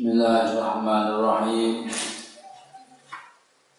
Bismillahirrahmanirrahim. 0.00 1.84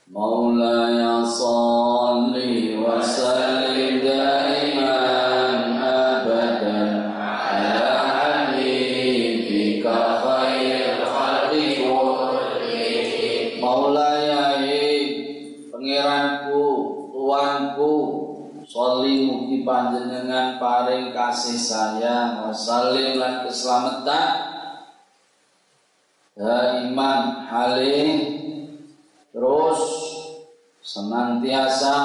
Maulaya 0.06 1.26
salli 1.26 2.78
wa 2.78 3.02
sallim 3.02 4.06
daiman 4.06 5.82
abadan 5.82 7.10
ala 7.18 8.06
habibika 8.06 10.22
khair 10.22 11.10
khalqi. 11.10 11.90
Maulaya 13.58 14.62
pangeranku, 15.74 16.70
tuanku, 17.18 17.94
Soli 18.70 19.26
mugi 19.26 19.66
panjenengan 19.66 20.62
paring 20.62 21.18
kasih 21.18 21.58
sayang 21.58 22.46
wasalim 22.46 23.18
lan 23.18 23.42
keselamatan 23.44 24.51
Daiman 26.32 27.44
halim 27.52 28.20
terus 29.36 29.84
senantiasa 30.80 31.96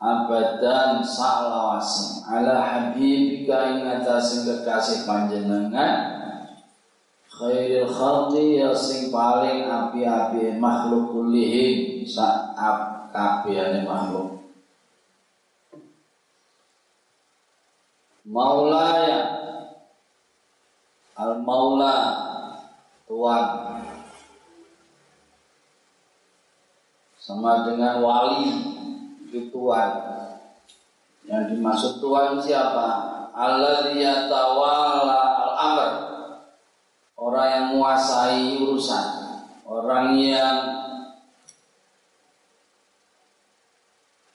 abadan 0.00 1.04
salawasi 1.04 2.24
ala 2.24 2.56
habibika 2.64 3.76
ing 3.76 3.84
atas 3.84 4.48
kekasih 4.48 5.04
panjenengan. 5.04 6.16
Khairil 7.36 7.92
khalqi 7.92 8.64
ya 8.64 8.72
sing 8.72 9.12
paling 9.12 9.68
api-api 9.68 10.56
makhluk 10.56 11.12
kulihim 11.12 12.00
sak 12.08 12.56
kabehane 13.12 13.84
makhluk. 13.84 14.40
Maulaya 18.24 19.20
Al-Maula 21.16 21.96
Tuhan. 23.06 23.46
Sama 27.18 27.66
dengan 27.66 28.02
wali 28.02 28.46
Itu 29.26 29.50
Tuhan. 29.50 29.90
Yang 31.26 31.44
dimaksud 31.58 31.98
Tuhan 31.98 32.38
siapa? 32.38 32.88
Allah 33.34 33.90
yatawala 33.90 35.18
al-amr. 35.42 35.90
Orang 37.18 37.46
yang 37.50 37.64
menguasai 37.74 38.62
urusan. 38.62 39.06
Orang 39.66 40.14
yang 40.18 40.58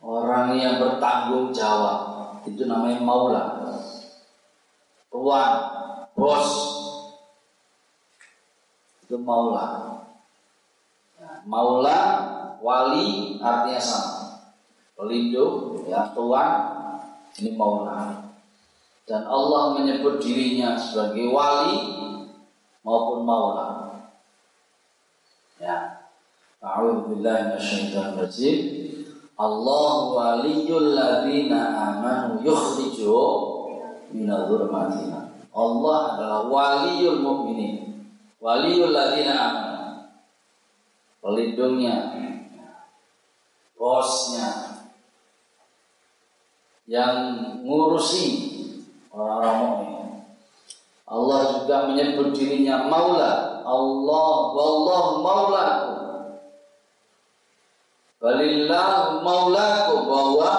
Orang 0.01 0.57
yang 0.59 0.81
bertanggung 0.81 1.55
jawab. 1.55 1.99
Itu 2.43 2.65
namanya 2.67 2.99
maula 2.99 3.61
tuan, 5.11 5.51
bos, 6.15 6.49
itu 9.11 9.19
maula. 9.19 9.99
Maula, 11.43 11.99
wali 12.63 13.35
artinya 13.43 13.81
sama. 13.83 14.39
Pelindung, 14.95 15.83
ya 15.83 16.15
tuan, 16.15 16.71
ini 17.35 17.51
maula. 17.59 18.31
Dan 19.03 19.27
Allah 19.27 19.75
menyebut 19.75 20.23
dirinya 20.23 20.79
sebagai 20.79 21.27
wali 21.27 21.75
maupun 22.87 23.27
maula. 23.27 23.99
Ya. 25.59 26.07
A'udzubillahi 26.63 27.51
minasyaitonir 27.51 28.15
rajim. 28.15 28.57
Allah 29.35 29.91
waliyul 30.13 30.95
ladzina 30.95 31.59
amanu 31.73 32.39
yukhrijuhum 32.47 33.75
minadzulmatina. 34.15 35.35
Allah 35.51 35.97
adalah 36.15 36.41
waliul 36.47 37.19
mukminin. 37.19 37.90
Waliul 38.41 38.89
ladzina 38.89 39.33
amanu. 39.37 39.79
Pelindungnya, 41.21 42.17
bosnya, 43.77 44.49
yang 46.89 47.13
ngurusi 47.61 48.27
orang-orang 49.13 49.55
mukmin. 49.61 50.07
Allah 51.05 51.39
juga 51.61 51.75
menyebut 51.93 52.33
dirinya 52.33 52.89
Maula. 52.89 53.61
Allah 53.61 54.33
wallahu 54.57 55.11
maulaku. 55.21 55.93
Walillahu 58.21 59.21
maulaku 59.21 59.93
bahwa 60.09 60.53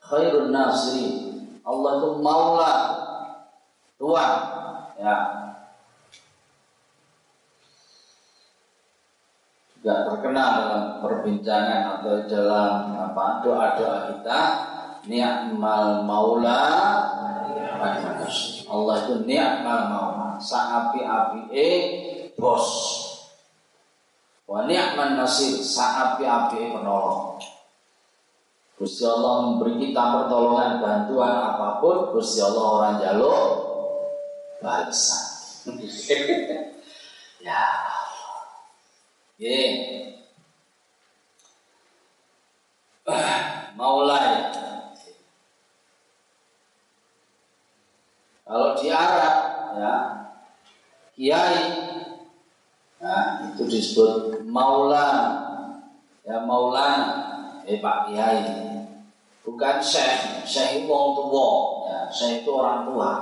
khairun 0.00 0.48
nasirin. 0.48 1.60
Allah 1.62 1.90
itu 2.02 2.10
maula 2.18 2.74
Tuhan 4.02 4.32
ya 4.98 5.41
juga 9.82 10.06
terkenal 10.06 10.50
dalam 10.62 10.84
perbincangan 11.02 11.82
atau 11.98 12.14
dalam 12.30 12.94
apa 12.94 13.42
doa-doa 13.42 13.98
kita. 14.14 14.40
Ni'mal 15.10 16.06
maula. 16.06 16.62
Allah 18.70 18.94
itu 19.02 19.26
ni'mal 19.26 19.82
maula. 19.90 20.38
Saapi-api 20.38 21.50
e 21.50 21.70
bos. 22.38 22.70
Wa 24.46 24.70
ni'man 24.70 25.18
nasir. 25.18 25.58
Saapi-api 25.58 26.78
penolong. 26.78 27.42
Gusti 28.78 29.02
Allah 29.02 29.50
memberi 29.50 29.82
kita 29.82 29.98
pertolongan 29.98 30.78
bantuan 30.78 31.34
apa 31.42 31.82
pun 31.82 32.14
Gusti 32.14 32.38
Allah 32.38 32.66
orang 32.66 32.94
jaluk 32.98 33.42
balasan 34.58 35.22
ya 37.46 37.62
Ye. 39.42 39.66
Maulai 43.74 44.54
Kalau 48.46 48.78
di 48.78 48.86
Arab 48.92 49.36
ya 49.74 49.94
kiai 51.18 51.64
nah 53.02 53.42
itu 53.50 53.66
disebut 53.66 54.46
maulana 54.46 55.42
ya 56.22 56.46
maulana 56.46 57.10
eh 57.66 57.82
Pak 57.82 58.10
Kiai. 58.10 58.42
Bukan 59.42 59.82
syekh, 59.82 60.46
syekh 60.46 60.86
wong 60.86 61.18
tua, 61.18 61.50
ya, 61.90 61.98
syekh 62.14 62.46
itu 62.46 62.50
orang 62.54 62.86
tua. 62.86 63.12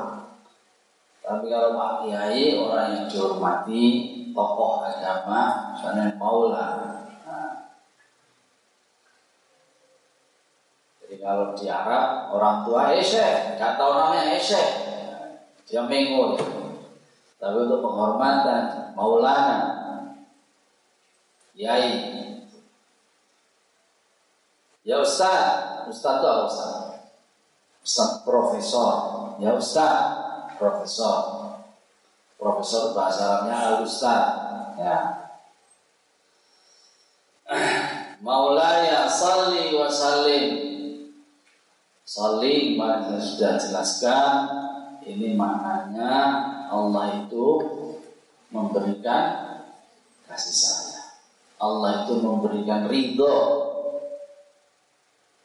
Tapi 1.25 1.48
kalau 1.48 1.72
Pak 1.72 1.94
Kiai 2.04 2.60
orang 2.60 2.88
yang 2.92 3.04
dihormati, 3.08 3.84
tokoh 4.33 4.87
agama, 4.87 5.73
misalnya 5.75 6.15
maula. 6.17 6.69
Nah. 7.27 7.53
Jadi 11.03 11.17
kalau 11.19 11.53
di 11.59 11.67
Arab 11.67 12.31
orang 12.35 12.63
tua 12.67 12.95
eh 12.95 13.03
syekh, 13.03 13.59
kata 13.59 13.83
orangnya 13.83 14.35
eh 14.35 14.43
syekh, 14.43 14.71
dia 15.67 15.83
mengo. 15.85 16.39
Tapi 17.41 17.57
untuk 17.57 17.81
penghormatan, 17.81 18.93
maulana, 18.93 19.59
Kiai, 21.57 22.21
Ya 24.81 24.97
Ustaz, 25.05 25.85
Ustaz 25.93 26.19
itu 26.19 26.27
apa 26.27 26.43
Ustaz? 26.49 26.73
Ustaz 27.85 28.11
Profesor. 28.25 28.93
Ya 29.37 29.53
Ustaz, 29.53 29.97
Profesor. 30.57 31.50
Profesor 32.41 32.97
bahasa 32.97 33.21
Arabnya 33.21 33.56
Al 33.61 33.77
Ustaz. 33.84 34.25
Ya. 34.81 34.99
Maulaya 38.25 39.05
salli 39.05 39.77
wa 39.77 39.93
sallim. 39.93 40.49
Salli 42.00 42.81
maknanya 42.81 43.21
sudah 43.21 43.61
jelaskan. 43.61 44.33
Ini 45.05 45.37
maknanya 45.37 46.17
Allah 46.73 47.29
itu 47.29 47.49
memberikan 48.49 49.61
kasih 50.25 50.56
sayang. 50.56 51.12
Allah 51.61 52.09
itu 52.09 52.25
memberikan 52.25 52.88
ridho 52.88 53.69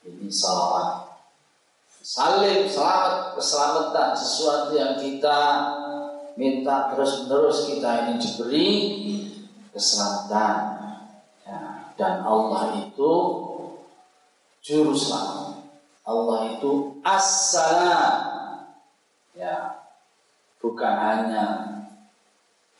ini 0.06 0.32
salawat. 0.32 1.12
Salim, 2.06 2.70
selamat, 2.70 3.34
keselamatan 3.34 4.14
sesuatu 4.14 4.78
yang 4.78 5.02
kita 5.02 5.42
minta 6.36 6.92
terus-menerus 6.94 7.68
kita 7.72 7.90
ini 8.08 8.14
diberi 8.20 8.72
keselamatan. 9.72 10.60
Ya, 11.44 11.60
dan 12.00 12.24
Allah 12.24 12.80
itu 12.80 13.14
juru 14.64 14.96
selamat. 14.96 15.68
Allah 16.06 16.40
itu 16.56 16.72
assalam. 17.02 18.16
Ya, 19.36 19.84
bukan 20.64 20.94
hanya 20.96 21.46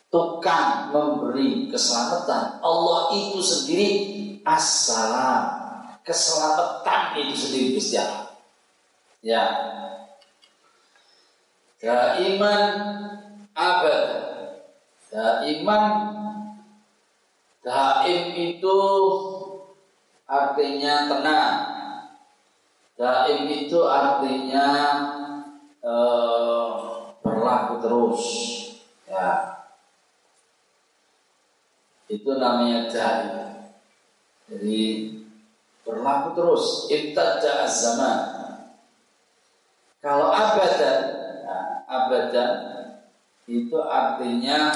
tukang 0.08 0.94
memberi 0.94 1.68
keselamatan. 1.68 2.64
Allah 2.64 3.00
itu 3.12 3.42
sendiri 3.44 3.88
assalam 4.46 5.56
keselamatan 6.06 7.18
itu 7.18 7.34
sendiri 7.34 7.68
Gusti. 7.74 7.98
Ya. 9.26 9.44
Kaiman 11.82 12.70
abad 13.56 14.04
Daiman 15.08 16.16
Daim 17.66 18.30
itu 18.38 18.78
artinya 20.22 21.10
tenang. 21.10 21.58
Daim 22.94 23.42
itu 23.50 23.82
artinya 23.82 24.68
eh, 25.82 26.70
berlaku 27.26 27.74
terus. 27.82 28.24
Ya. 29.10 29.58
Itu 32.06 32.38
namanya 32.38 32.86
daim. 32.86 33.34
Jadi 34.46 34.82
berlaku 35.82 36.38
terus. 36.38 36.86
Ibtada 36.86 37.66
zaman. 37.66 38.18
Kalau 39.98 40.30
abadan, 40.30 41.00
nah, 41.42 41.82
abadan 41.90 42.75
itu 43.46 43.78
artinya 43.78 44.74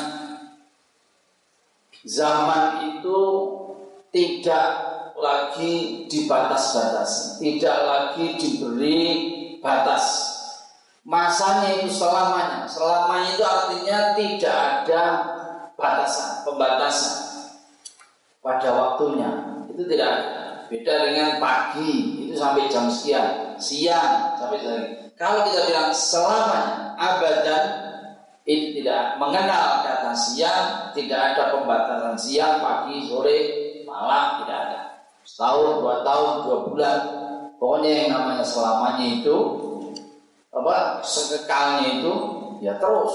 zaman 2.06 2.94
itu 2.94 3.18
tidak 4.14 4.66
lagi 5.20 6.06
dibatas-batas, 6.06 7.36
tidak 7.42 7.76
lagi 7.84 8.38
diberi 8.38 9.02
batas. 9.60 10.38
Masanya 11.02 11.82
itu 11.82 11.90
selamanya. 11.90 12.64
Selamanya 12.70 13.28
itu 13.34 13.44
artinya 13.44 13.98
tidak 14.16 14.56
ada 14.56 15.04
batasan, 15.74 16.46
pembatasan 16.46 17.14
pada 18.40 18.68
waktunya. 18.70 19.30
Itu 19.68 19.82
tidak. 19.90 20.14
Beda 20.70 21.10
dengan 21.10 21.42
pagi, 21.42 22.22
itu 22.30 22.38
sampai 22.38 22.70
jam 22.70 22.86
sekian, 22.86 23.58
siang 23.58 24.38
sampai 24.38 24.62
jam 24.62 24.78
Kalau 25.18 25.42
kita 25.42 25.66
bilang 25.66 25.90
selamanya, 25.90 26.94
abadan, 26.94 27.89
ini 28.50 28.82
tidak 28.82 29.14
mengenal 29.22 29.86
kata 29.86 30.10
siang, 30.18 30.90
tidak 30.90 31.20
ada 31.34 31.54
pembatasan 31.54 32.18
siang, 32.18 32.58
pagi, 32.58 33.06
sore, 33.06 33.38
malam, 33.86 34.42
tidak 34.42 34.58
ada. 34.66 34.80
Setahun, 35.22 35.78
dua 35.78 36.02
tahun, 36.02 36.32
dua 36.50 36.58
bulan, 36.66 36.98
pokoknya 37.62 37.90
yang 37.94 38.08
namanya 38.10 38.42
selamanya 38.42 39.06
itu, 39.22 39.38
apa 40.50 40.98
sekekalnya 41.06 42.02
itu, 42.02 42.14
ya 42.58 42.74
terus, 42.82 43.14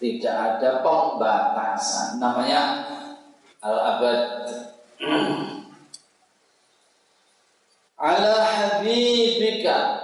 tidak 0.00 0.32
ada 0.32 0.80
pembatasan. 0.80 2.16
Namanya 2.16 2.60
al-abad. 3.60 4.20
Ala 8.00 8.32
habibika 8.40 9.99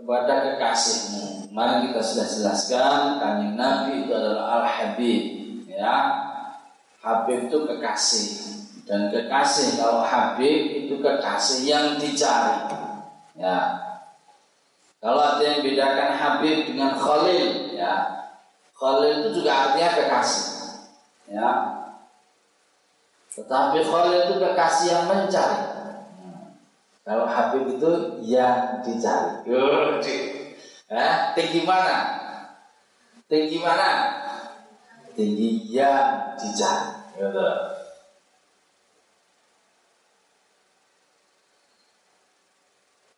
kepada 0.00 0.34
kekasihmu. 0.48 1.52
Mari 1.52 1.92
kita 1.92 2.00
sudah 2.00 2.26
jelaskan 2.26 3.20
kanjeng 3.20 3.54
Nabi 3.60 4.08
itu 4.08 4.12
adalah 4.16 4.62
Al 4.62 4.64
Habib, 4.64 5.22
ya. 5.68 5.96
Habib 7.04 7.52
itu 7.52 7.58
kekasih 7.68 8.28
dan 8.88 9.12
kekasih 9.12 9.76
kalau 9.76 10.00
Habib 10.00 10.72
itu 10.86 10.96
kekasih 11.04 11.68
yang 11.68 11.86
dicari, 12.00 12.72
ya. 13.36 13.76
Kalau 15.00 15.20
ada 15.20 15.44
yang 15.44 15.60
bedakan 15.64 16.16
Habib 16.16 16.68
dengan 16.72 16.96
Khalil, 16.96 17.76
ya. 17.76 17.92
Khalil 18.72 19.12
itu 19.20 19.42
juga 19.42 19.52
artinya 19.52 19.90
kekasih, 19.96 20.46
ya. 21.28 21.48
Tetapi 23.36 23.78
Khalil 23.84 24.16
itu 24.28 24.34
kekasih 24.38 24.86
yang 24.92 25.04
mencari. 25.10 25.79
Kalau 27.00 27.24
Habib 27.24 27.64
itu 27.80 27.92
yang 28.28 28.84
dicari. 28.84 29.40
Eh, 30.90 31.14
tinggi 31.32 31.64
mana? 31.64 31.98
Tinggi 33.24 33.58
mana? 33.62 33.90
Tinggi 35.16 35.64
yang 35.72 36.36
dicari. 36.36 37.00
Gitu. 37.16 37.48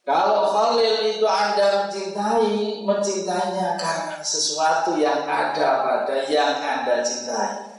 Kalau 0.02 0.50
Khalil 0.50 1.14
itu 1.14 1.22
Anda 1.22 1.86
mencintai, 1.86 2.82
mencintainya 2.82 3.78
karena 3.78 4.18
sesuatu 4.18 4.98
yang 4.98 5.22
ada 5.22 5.86
pada 5.86 6.26
yang 6.26 6.58
Anda 6.58 7.06
cintai. 7.06 7.78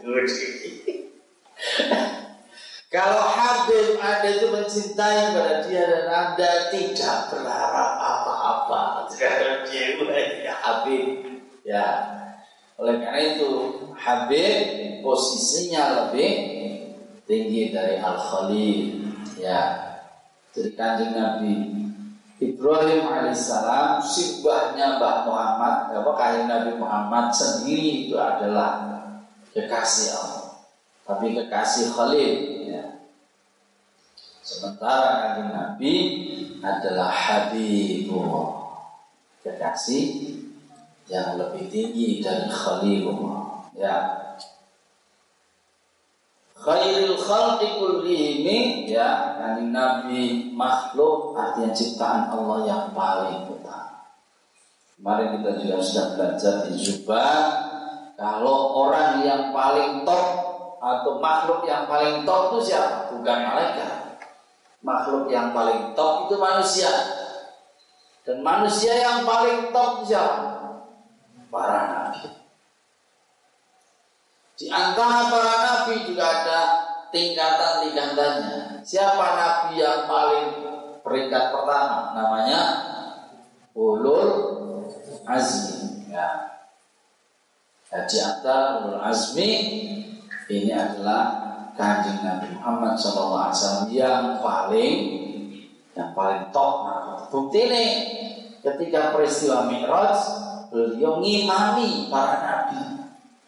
Kalau 2.94 3.26
Habib 3.26 3.98
Anda 3.98 4.38
itu 4.38 4.54
mencintai 4.54 5.34
pada 5.34 5.66
dia 5.66 5.82
dan 5.82 6.06
Anda 6.14 6.70
tidak 6.70 7.34
berharap 7.34 7.98
apa-apa. 7.98 9.10
Terhadap 9.10 9.66
dia 9.66 9.98
ya. 10.46 10.54
Habib. 10.62 11.06
Ya, 11.66 11.86
oleh 12.78 13.02
karena 13.02 13.34
itu 13.34 13.50
Habib 13.98 14.54
posisinya 15.02 16.06
lebih 16.06 16.32
tinggi 17.26 17.74
dari 17.74 17.98
Al 17.98 18.14
Khalil. 18.14 19.10
Ya, 19.42 19.62
dari 20.54 20.70
kanjeng 20.78 21.18
Nabi. 21.18 21.74
Ibrahim 22.38 23.10
alaihissalam 23.10 24.06
sibahnya 24.06 25.02
Mbah 25.02 25.26
Muhammad, 25.26 25.98
apa 25.98 26.12
kanjeng 26.14 26.46
Nabi 26.46 26.72
Muhammad 26.78 27.34
sendiri 27.34 28.06
itu 28.06 28.20
adalah 28.20 28.84
kekasih 29.56 30.12
Allah, 30.14 30.46
tapi 31.08 31.32
kekasih 31.40 31.96
Khalil 31.96 32.53
Sementara 34.44 35.24
kanjeng 35.24 35.56
Nabi 35.56 35.96
adalah 36.60 37.08
Habibullah 37.08 38.76
kekasih 39.40 40.36
yang 41.08 41.40
lebih 41.40 41.72
tinggi 41.72 42.20
dari 42.20 42.52
Khalilullah. 42.52 43.72
Ya. 43.72 43.96
Khairul 46.60 47.16
khalqi 47.24 47.80
kullihim 47.80 48.84
ya 48.92 49.40
kanjeng 49.40 49.72
Nabi 49.72 50.52
makhluk 50.52 51.40
artinya 51.40 51.72
ciptaan 51.72 52.28
Allah 52.28 52.68
yang 52.68 52.86
paling 52.92 53.48
utama. 53.48 54.12
Kemarin 55.00 55.40
kita 55.40 55.52
juga 55.64 55.76
sudah 55.80 56.08
belajar 56.20 56.54
di 56.68 56.84
Zubah 56.84 57.40
kalau 58.20 58.76
orang 58.76 59.24
yang 59.24 59.56
paling 59.56 60.04
top 60.04 60.28
atau 60.84 61.16
makhluk 61.24 61.64
yang 61.64 61.88
paling 61.88 62.28
top 62.28 62.52
itu 62.52 62.76
siapa? 62.76 63.08
Bukan 63.08 63.40
malaikat 63.40 64.03
makhluk 64.84 65.32
yang 65.32 65.56
paling 65.56 65.96
top 65.96 66.28
itu 66.28 66.36
manusia. 66.38 66.92
Dan 68.24 68.44
manusia 68.44 68.94
yang 69.00 69.24
paling 69.24 69.72
top 69.72 70.04
siapa? 70.08 70.52
Para 71.52 71.80
nabi. 71.92 72.28
Di 74.60 74.68
antara 74.70 75.28
para 75.28 75.56
nabi 75.60 76.08
juga 76.08 76.24
ada 76.24 76.60
tingkatan-tingkatannya. 77.12 78.84
Siapa 78.84 79.26
nabi 79.36 79.80
yang 79.80 80.08
paling 80.08 80.48
peringkat 81.04 81.44
pertama? 81.52 82.16
Namanya 82.16 82.62
Ulul 83.76 84.32
Azmi. 85.28 86.12
Ya. 86.14 86.30
di 88.08 88.18
antara 88.24 88.84
Ulul 88.88 89.02
Azmi 89.04 89.50
ini 90.48 90.72
adalah 90.72 91.43
kanjeng 91.74 92.22
Nabi 92.22 92.54
Muhammad 92.58 92.94
SAW 92.98 93.90
yang 93.90 94.40
paling 94.42 94.96
yang 95.94 96.10
paling 96.18 96.50
top. 96.50 96.76
Nah, 96.90 97.02
bukti 97.30 97.70
ini 97.70 97.86
ketika 98.66 99.14
peristiwa 99.14 99.70
Mi'raj 99.70 100.18
beliau 100.74 101.22
ngimami 101.22 102.10
para 102.10 102.36
nabi. 102.42 102.82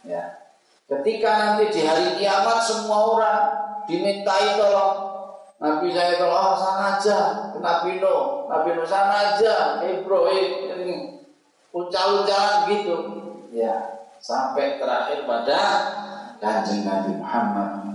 Ya. 0.06 0.46
Ketika 0.86 1.30
nanti 1.42 1.74
di 1.74 1.82
hari 1.82 2.14
kiamat 2.22 2.62
semua 2.62 3.18
orang 3.18 3.42
dimintai 3.90 4.54
tolong 4.54 5.16
Nabi 5.56 5.90
saya 5.96 6.20
tolong 6.20 6.36
oh, 6.36 6.56
sana 6.62 7.00
aja 7.00 7.18
ke 7.56 7.58
Nabi 7.64 7.98
Nuh, 7.98 8.46
Nabi 8.52 8.76
Nuh 8.76 8.86
sana 8.86 9.34
aja, 9.34 9.82
Ibrahim 9.82 10.50
ini 10.84 10.96
uncal-uncalan 11.72 12.70
gitu. 12.70 12.96
Ya, 13.56 14.04
sampai 14.20 14.78
terakhir 14.78 15.24
pada 15.24 15.60
kanjeng 16.44 16.84
Nabi 16.84 17.18
Muhammad 17.18 17.95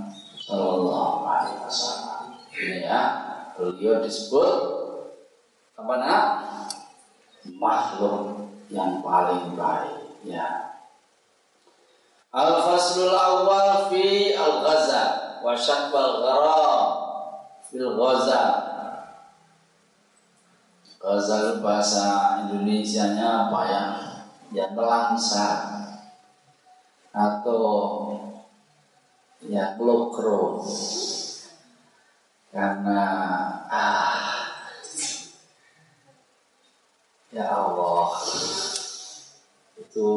Sallallahu 0.51 1.23
Alaihi 1.31 1.63
Wasallam. 1.63 2.23
Ini 2.59 2.83
ya, 2.83 3.01
beliau 3.55 4.03
disebut 4.03 4.51
apa 5.79 5.95
nak? 6.03 6.25
Makhluk 7.55 8.51
yang 8.67 8.99
paling 8.99 9.55
baik. 9.55 10.11
Ya. 10.27 10.75
Al 12.35 12.67
faslul 12.67 13.15
awal 13.15 13.95
fi 13.95 14.35
al 14.35 14.67
ghazal 14.67 15.39
wa 15.47 15.55
syakbal 15.55 16.19
gharam 16.19 16.83
fil 17.71 17.95
ghazal. 17.95 18.51
Ghazal 20.99 21.63
bahasa 21.63 22.43
Indonesia-nya 22.45 23.47
apa 23.49 23.61
ya? 23.71 23.85
Yang 24.51 24.71
melangsa 24.75 25.47
atau 27.15 28.10
ya 29.51 29.75
lokro 29.83 30.63
karena 32.55 33.03
ah 33.67 34.47
ya 37.35 37.47
Allah 37.51 38.15
itu 39.79 40.11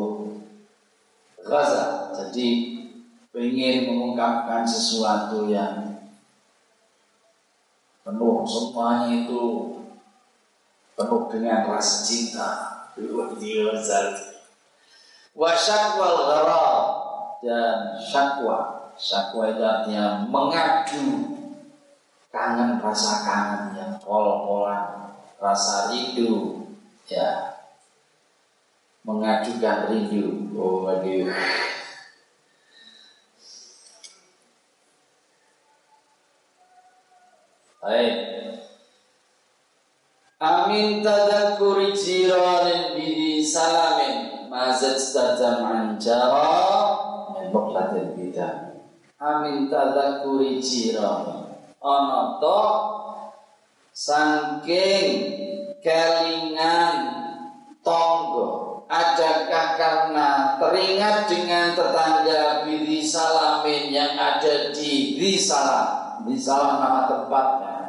Gaza. 1.43 2.15
Jadi 2.15 2.47
ingin 3.35 3.91
mengungkapkan 3.91 4.63
sesuatu 4.63 5.51
yang 5.51 5.99
penuh 8.03 8.47
semuanya 8.47 9.27
itu 9.27 9.43
penuh 10.95 11.21
dengan 11.27 11.67
rasa 11.67 12.07
cinta. 12.07 12.49
Wasyakwal 15.33 16.17
gharab 16.29 16.85
dan 17.41 17.97
syakwa. 17.99 18.82
Syakwa 18.93 19.49
itu 19.49 19.63
artinya 19.65 20.23
mengadu 20.29 21.33
kangen 22.29 22.77
rasa 22.77 23.25
kangen 23.25 23.63
yang 23.77 23.93
pol-polan 24.01 25.03
rasa 25.41 25.89
rindu 25.89 26.65
ya. 27.09 27.57
Mengajukan 29.03 29.91
rindu. 29.91 30.55
Oh 30.55 30.87
waduh. 30.87 31.27
Baik. 37.83 38.15
Amin 40.39 41.03
tadakuri 41.03 41.91
jiranin 41.91 42.95
bidi 42.95 43.43
salamin. 43.43 44.47
Mazat 44.47 44.95
statam 44.95 45.67
anjara 45.67 46.95
min. 47.35 48.12
Amin 49.23 49.71
tadakuri 49.71 50.59
jiranin. 50.59 51.47
Ono 51.79 52.43
to 52.43 52.63
sangking 53.95 55.07
kelingan 55.79 56.95
tonggo 57.79 58.83
adakah 58.91 59.67
karena 59.79 60.59
teringat 60.59 61.31
dengan 61.31 61.71
tetangga 61.71 62.67
bidi 62.67 62.99
salamin 62.99 63.95
yang 63.95 64.19
ada 64.19 64.75
di 64.75 65.15
Risalah 65.15 66.19
Risalah 66.27 66.83
nama 66.83 67.01
tempatnya 67.07 67.79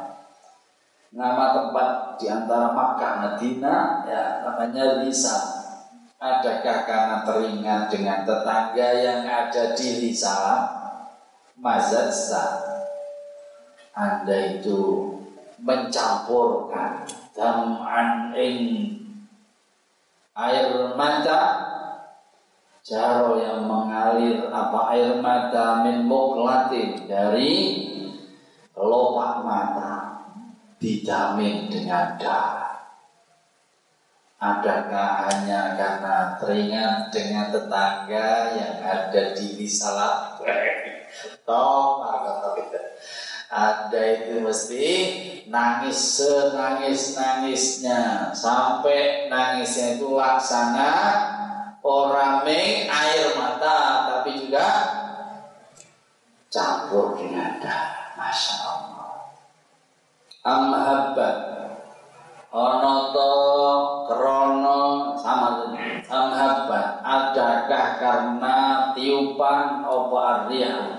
nama 1.11 1.45
tempat 1.51 1.89
di 2.15 2.31
antara 2.31 2.71
Makkah 2.71 3.13
Madinah 3.23 4.07
ya 4.07 4.23
namanya 4.43 5.03
Risa. 5.03 5.67
Adakah 6.15 6.87
karena 6.87 7.17
teringat 7.27 7.91
dengan 7.91 8.23
tetangga 8.23 8.87
yang 9.03 9.27
ada 9.27 9.75
di 9.75 9.87
Risa 9.99 10.83
Mazatsa 11.55 12.59
Anda 13.95 14.59
itu 14.59 15.07
mencampurkan 15.63 17.07
dam'an 17.31 18.35
ing 18.35 18.59
air 20.35 20.91
mata 20.99 21.41
jaro 22.83 23.39
yang 23.39 23.63
mengalir 23.63 24.51
apa 24.51 24.79
air 24.93 25.23
mata 25.23 25.87
min 25.87 26.03
muklatin 26.03 27.07
dari 27.07 27.55
kelopak 28.75 29.47
mata 29.47 29.93
dijamin 30.75 31.71
dengan 31.71 32.19
darah. 32.19 32.75
Adakah 34.35 35.31
hanya 35.31 35.79
karena 35.79 36.35
teringat 36.35 37.09
dengan 37.15 37.47
tetangga 37.49 38.29
yang 38.59 38.75
ada 38.83 39.23
di 39.31 39.55
Risalah? 41.25 41.45
Toh, 41.45 42.05
ada 43.55 44.01
itu 44.01 44.41
mesti 44.41 44.89
nangis 45.47 46.19
senangis 46.19 47.13
nangisnya 47.15 48.33
sampai 48.33 49.29
nangisnya 49.29 49.95
itu 50.01 50.11
laksana 50.17 50.91
orang 51.85 52.41
air 52.49 53.37
mata 53.37 54.09
tapi 54.09 54.43
juga 54.43 54.67
campur 56.49 57.13
dengan 57.15 57.61
darah. 57.61 58.15
Masya 58.15 58.55
Allah. 58.63 59.13
Amhabbat 60.45 61.37
ana 62.55 62.95
to 63.11 63.33
krana 64.07 64.79
sama 65.19 65.75
amhabbat 66.07 66.87
adakah 67.03 67.87
karena 67.99 68.57
tiupan 68.95 69.83
apa 69.83 70.17
arya 70.23 70.94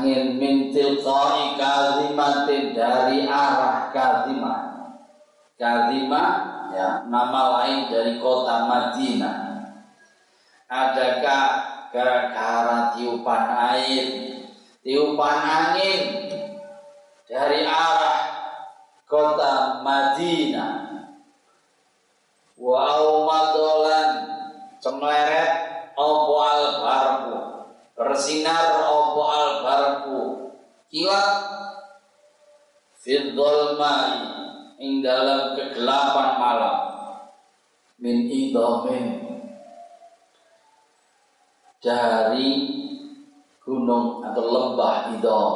angin 0.00 0.40
mintil 0.40 1.04
koi 1.04 1.60
kazimatin 1.60 2.72
dari 2.72 3.28
arah 3.28 3.92
kazimah 3.92 4.60
kazimah 5.60 6.32
ya 6.72 7.04
nama 7.04 7.60
lain 7.60 7.92
dari 7.92 8.16
kota 8.16 8.64
Madinah. 8.64 9.38
Adakah 10.70 11.46
gara-gara 11.92 12.96
tiupan 12.96 13.44
air? 13.76 14.06
Tiupan 14.80 15.38
angin 15.44 16.02
dari 17.28 17.60
arah 17.68 18.20
kota 19.04 19.84
Madinah. 19.84 20.72
Wa 22.56 22.76
aumadolan 22.96 24.08
cemleret 24.80 25.52
opo 25.92 26.34
albarku 26.40 27.59
bersinar 28.00 28.80
opo 28.88 29.22
albarku 29.28 30.20
kilat 30.88 31.36
fil 32.96 33.36
mai 33.76 34.16
ing 34.80 35.04
dalam 35.04 35.52
kegelapan 35.52 36.30
malam. 36.40 36.78
Min 38.00 38.32
idomin 38.32 39.36
dari 41.84 42.48
gunung 43.60 44.24
atau 44.24 44.44
lembah 44.48 44.96
idom 45.20 45.52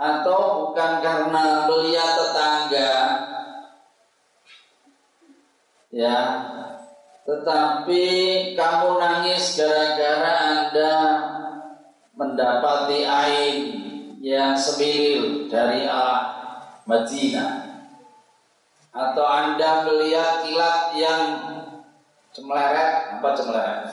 atau 0.00 0.40
bukan 0.64 0.92
karena 1.04 1.68
melihat 1.68 2.10
tetangga 2.16 2.92
ya 5.92 6.16
tetapi 7.28 8.04
kamu 8.56 8.88
nangis 8.96 9.60
gara-gara 9.60 10.34
Anda 10.40 10.94
mendapati 12.16 13.04
air 13.04 13.56
yang 14.20 14.56
semilir 14.56 15.48
dari 15.48 15.88
arah 15.88 16.22
Madinah. 16.84 17.52
Atau 18.90 19.22
Anda 19.24 19.86
melihat 19.86 20.44
kilat 20.44 20.78
yang 20.98 21.24
cemleret 22.34 23.16
apa 23.16 23.28
cemleret? 23.38 23.84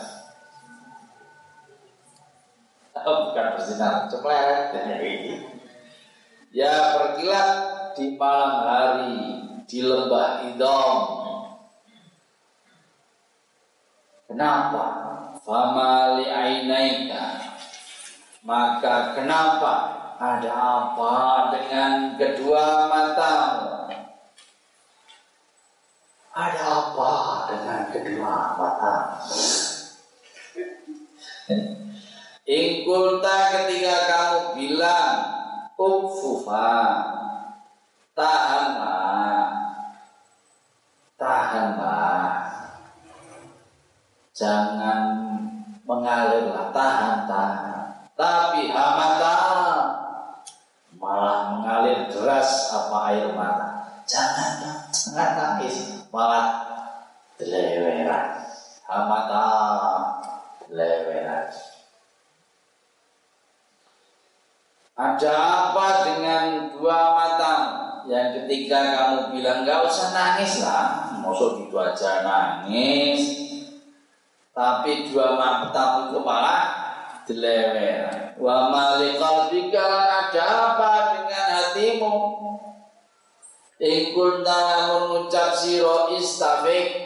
Oh, 3.05 3.29
bukan 3.29 3.55
bersinar 3.55 4.09
cemleret. 4.09 4.73
Ya 6.49 6.73
berkilat 6.97 7.49
di 7.93 8.17
malam 8.17 8.53
hari 8.65 9.15
di 9.69 9.79
lembah 9.85 10.47
Idom. 10.49 11.26
Kenapa? 14.27 14.85
Fama 15.47 16.19
ainaika. 16.19 17.39
Maka 18.43 19.15
kenapa? 19.15 19.73
Ada 20.19 20.51
apa 20.51 21.15
dengan 21.55 22.19
kedua 22.19 22.91
matamu? 22.91 23.87
Ada 26.37 26.63
apa 26.63 27.11
dengan 27.49 27.81
kedua 27.89 28.35
mata? 28.59 28.95
Ingkulta 32.47 33.37
ketika 33.51 33.97
kamu 34.07 34.39
bilang 34.55 35.17
Ukfufa 35.75 36.71
Tahanlah 38.15 39.51
Tahanlah 41.19 41.96
Jangan 44.37 45.01
mengalirlah 45.81 46.69
Tahan, 46.69 47.25
tahan 47.25 48.05
Tapi 48.13 48.69
hamata 48.69 49.37
Malah 50.97 51.57
mengalir 51.57 52.09
deras 52.09 52.73
apa 52.73 52.97
air 53.13 53.33
mata. 53.33 54.01
Jangan, 54.05 54.85
jangan 54.93 55.29
nangis 55.37 56.05
Malah 56.13 56.65
deleweran. 57.37 58.45
Hamata 58.85 59.45
deleweran. 60.65 61.49
Ada 64.97 65.33
apa 65.37 65.87
dengan 66.09 66.73
dua 66.73 67.13
mata? 67.13 67.53
Yang 68.09 68.41
ketika 68.41 68.79
kamu 68.81 69.37
bilang 69.37 69.61
nggak 69.61 69.85
usah 69.85 70.15
nangis 70.15 70.63
lah, 70.63 71.11
maksud 71.21 71.67
gitu 71.67 71.75
aja 71.77 72.25
nangis, 72.25 73.19
tapi 74.57 75.13
dua 75.13 75.37
mata 75.37 76.09
malah 76.17 76.65
dilewer. 77.29 78.33
Wa 78.41 78.73
malikal 78.73 79.53
ada 79.53 80.45
apa 80.73 80.91
dengan 81.13 81.45
hatimu? 81.61 82.15
Ingkul 83.77 84.41
namun 84.41 85.29
mengucap 85.29 85.53
siro 85.53 86.09
istafik 86.17 87.05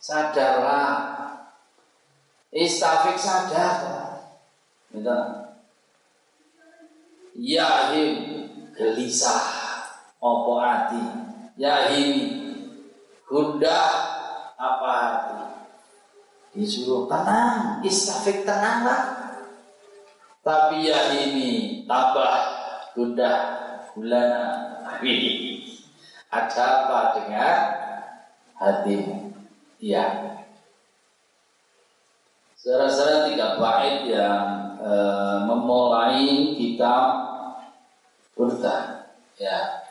Sadarlah. 0.00 1.20
Istafik 2.48 3.20
sadar. 3.20 4.16
Gitu. 4.88 5.20
Yahim 7.36 8.12
gelisah 8.72 9.44
opo 10.18 10.56
hati. 10.56 11.04
Yahim 11.60 12.16
gundah 13.28 13.92
apa 14.56 14.90
hati. 14.90 15.29
Disuruh 16.50 17.06
tenang, 17.06 17.78
istafik 17.86 18.42
tenanglah. 18.42 19.20
Tapi 20.40 20.90
ya 20.90 21.14
ini 21.14 21.84
tambah 21.86 22.34
gundah 22.98 23.38
gulana. 23.94 24.46
Ada 26.30 26.64
apa 26.86 27.00
dengan 27.18 27.56
hatimu? 28.58 29.34
Ya. 29.78 30.06
Saudara-saudara 32.54 33.30
tiga 33.32 33.56
bait 33.56 34.04
yang 34.10 34.76
e, 34.78 34.92
memulai 35.48 36.54
kitab 36.58 37.04
Burda. 38.36 39.08
Ya. 39.40 39.89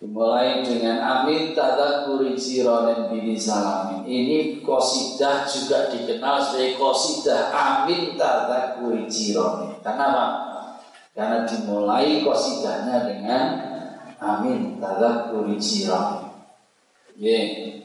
Dimulai 0.00 0.64
dengan 0.64 0.96
amin 0.96 1.52
tadakuri 1.52 2.32
sironen 2.32 3.12
bini 3.12 3.36
salamin. 3.36 4.08
Ini 4.08 4.64
kosidah 4.64 5.44
juga 5.44 5.92
dikenal 5.92 6.40
sebagai 6.40 6.80
kosidah 6.80 7.52
amin 7.52 8.16
tadakuri 8.16 9.04
sironen. 9.12 9.76
Karena 9.84 10.04
apa? 10.08 10.26
Karena 11.12 11.38
dimulai 11.44 12.24
kosidahnya 12.24 12.96
dengan 13.12 13.44
amin 14.16 14.80
tadakuri 14.80 15.60
sironen. 15.60 16.32
Yeah. 17.20 17.84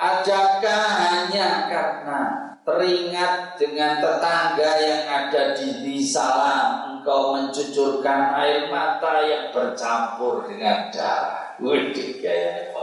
Adakah 0.00 0.82
hanya 0.96 1.68
karena 1.68 2.47
teringat 2.68 3.56
dengan 3.56 3.96
tetangga 3.96 4.76
yang 4.76 5.08
ada 5.08 5.56
di 5.56 6.04
salam 6.04 7.00
engkau 7.00 7.32
mencucurkan 7.32 8.36
air 8.36 8.68
mata 8.68 9.24
yang 9.24 9.48
bercampur 9.56 10.44
dengan 10.44 10.92
darah. 10.92 11.56
Waduh, 11.56 12.20
gaya 12.20 12.68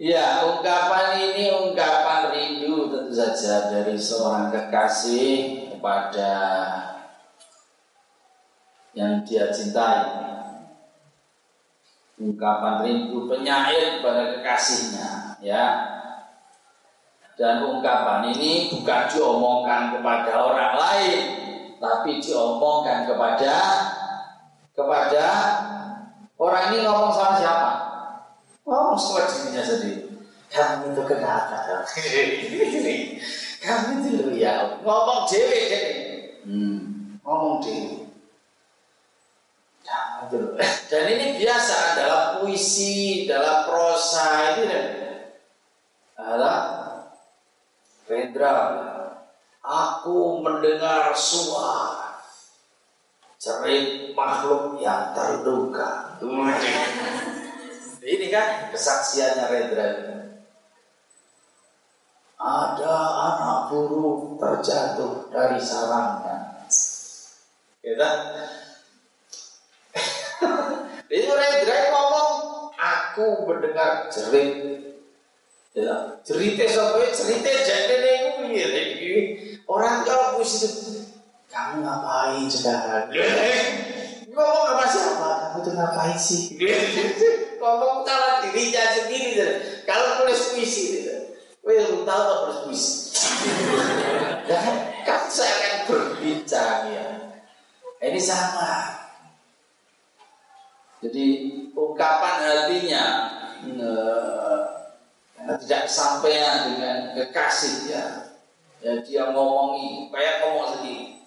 Ya, 0.00 0.48
ungkapan 0.48 1.20
ini 1.20 1.52
ungkapan 1.52 2.32
rindu 2.32 2.88
tentu 2.88 3.12
saja 3.12 3.68
dari 3.68 4.00
seorang 4.00 4.48
kekasih 4.48 5.68
kepada 5.76 6.32
yang 8.96 9.20
dia 9.28 9.52
cintai. 9.52 10.08
Ungkapan 12.16 12.80
rindu 12.80 13.28
penyair 13.28 14.00
kepada 14.00 14.40
kekasihnya 14.40 15.36
ya 15.44 15.99
dan 17.40 17.64
ungkapan 17.64 18.36
ini 18.36 18.68
bukan 18.68 19.08
diomongkan 19.08 19.96
kepada 19.96 20.32
orang 20.44 20.76
lain 20.76 21.20
tapi 21.80 22.20
diomongkan 22.20 23.08
kepada 23.08 23.56
kepada 24.76 25.26
orang 26.36 26.64
ini 26.68 26.84
ngomong 26.84 27.08
sama 27.08 27.40
siapa? 27.40 27.70
Ngomong 28.68 29.00
sama 29.00 29.24
dirinya 29.24 29.64
sendiri. 29.64 30.04
Kamu 30.52 30.92
itu 30.92 31.02
kenapa? 31.08 31.80
Kamu 33.64 33.88
itu 34.04 34.36
ya. 34.36 34.76
Ngomong 34.84 35.24
dewe 35.24 35.60
hmm, 36.44 36.78
ngomong 37.24 37.64
dewe. 37.64 38.04
Dan 40.92 41.04
ini 41.08 41.40
biasa 41.40 41.96
dalam 41.96 42.44
puisi, 42.44 43.24
dalam 43.24 43.64
prosa 43.64 44.52
itu 44.52 44.68
adalah 46.20 46.79
Rendra. 48.10 48.58
Aku 49.62 50.42
mendengar 50.42 51.14
suara 51.14 52.18
cerit 53.38 54.10
makhluk 54.18 54.82
yang 54.82 55.14
terduga. 55.14 56.18
Ini 58.02 58.26
kan 58.34 58.74
kesaksiannya 58.74 59.46
Rendra. 59.46 59.88
Ada 62.40 62.96
anak 63.30 63.58
burung 63.70 64.40
terjatuh 64.40 65.30
dari 65.30 65.60
sarangnya. 65.60 66.66
Kita 67.78 68.08
itu 71.14 71.30
Rendra 71.30 71.76
ngomong, 71.94 72.32
aku 72.74 73.26
mendengar 73.46 74.10
jerit. 74.10 74.89
Ya, 75.70 76.18
cerita 76.26 76.66
sampai 76.66 77.14
cerita 77.14 77.46
jadi 77.46 77.96
itu 78.26 78.42
ya. 78.58 78.66
Orang 79.70 80.02
kalau 80.02 80.34
puisi 80.34 80.66
kamu 81.46 81.86
ngapain 81.86 82.50
sekarang? 82.50 83.06
ngomong 84.30 84.66
apa 84.74 84.84
siapa? 84.90 85.30
Kamu 85.54 85.58
tuh 85.62 85.74
ngapain 85.78 86.18
sih? 86.18 86.58
ngomong 87.62 88.02
salah 88.02 88.42
dirinya 88.42 88.82
sendiri. 88.98 89.46
Kalau 89.86 90.22
tulis 90.22 90.54
puisi, 90.54 91.06
Wih, 91.62 92.02
tahu 92.02 92.22
apa 92.26 92.34
tulis 92.50 92.58
puisi? 92.66 92.90
Dan 94.50 94.64
kan 95.06 95.22
saya 95.30 95.54
akan 95.54 95.74
berbicara 95.86 96.90
ya. 96.90 97.06
Ini 98.00 98.18
sama. 98.18 99.06
Jadi 100.98 101.26
ungkapan 101.78 102.36
hatinya 102.42 103.04
eh, 103.70 104.49
tidak 105.58 105.84
sampai 105.90 106.38
dengan 106.38 107.16
kekasih 107.16 107.76
ya. 107.90 108.04
ya 108.84 108.92
dia 109.02 109.34
ngomongi 109.34 110.12
kayak 110.14 110.46
ngomong 110.46 110.68
sendiri. 110.78 111.20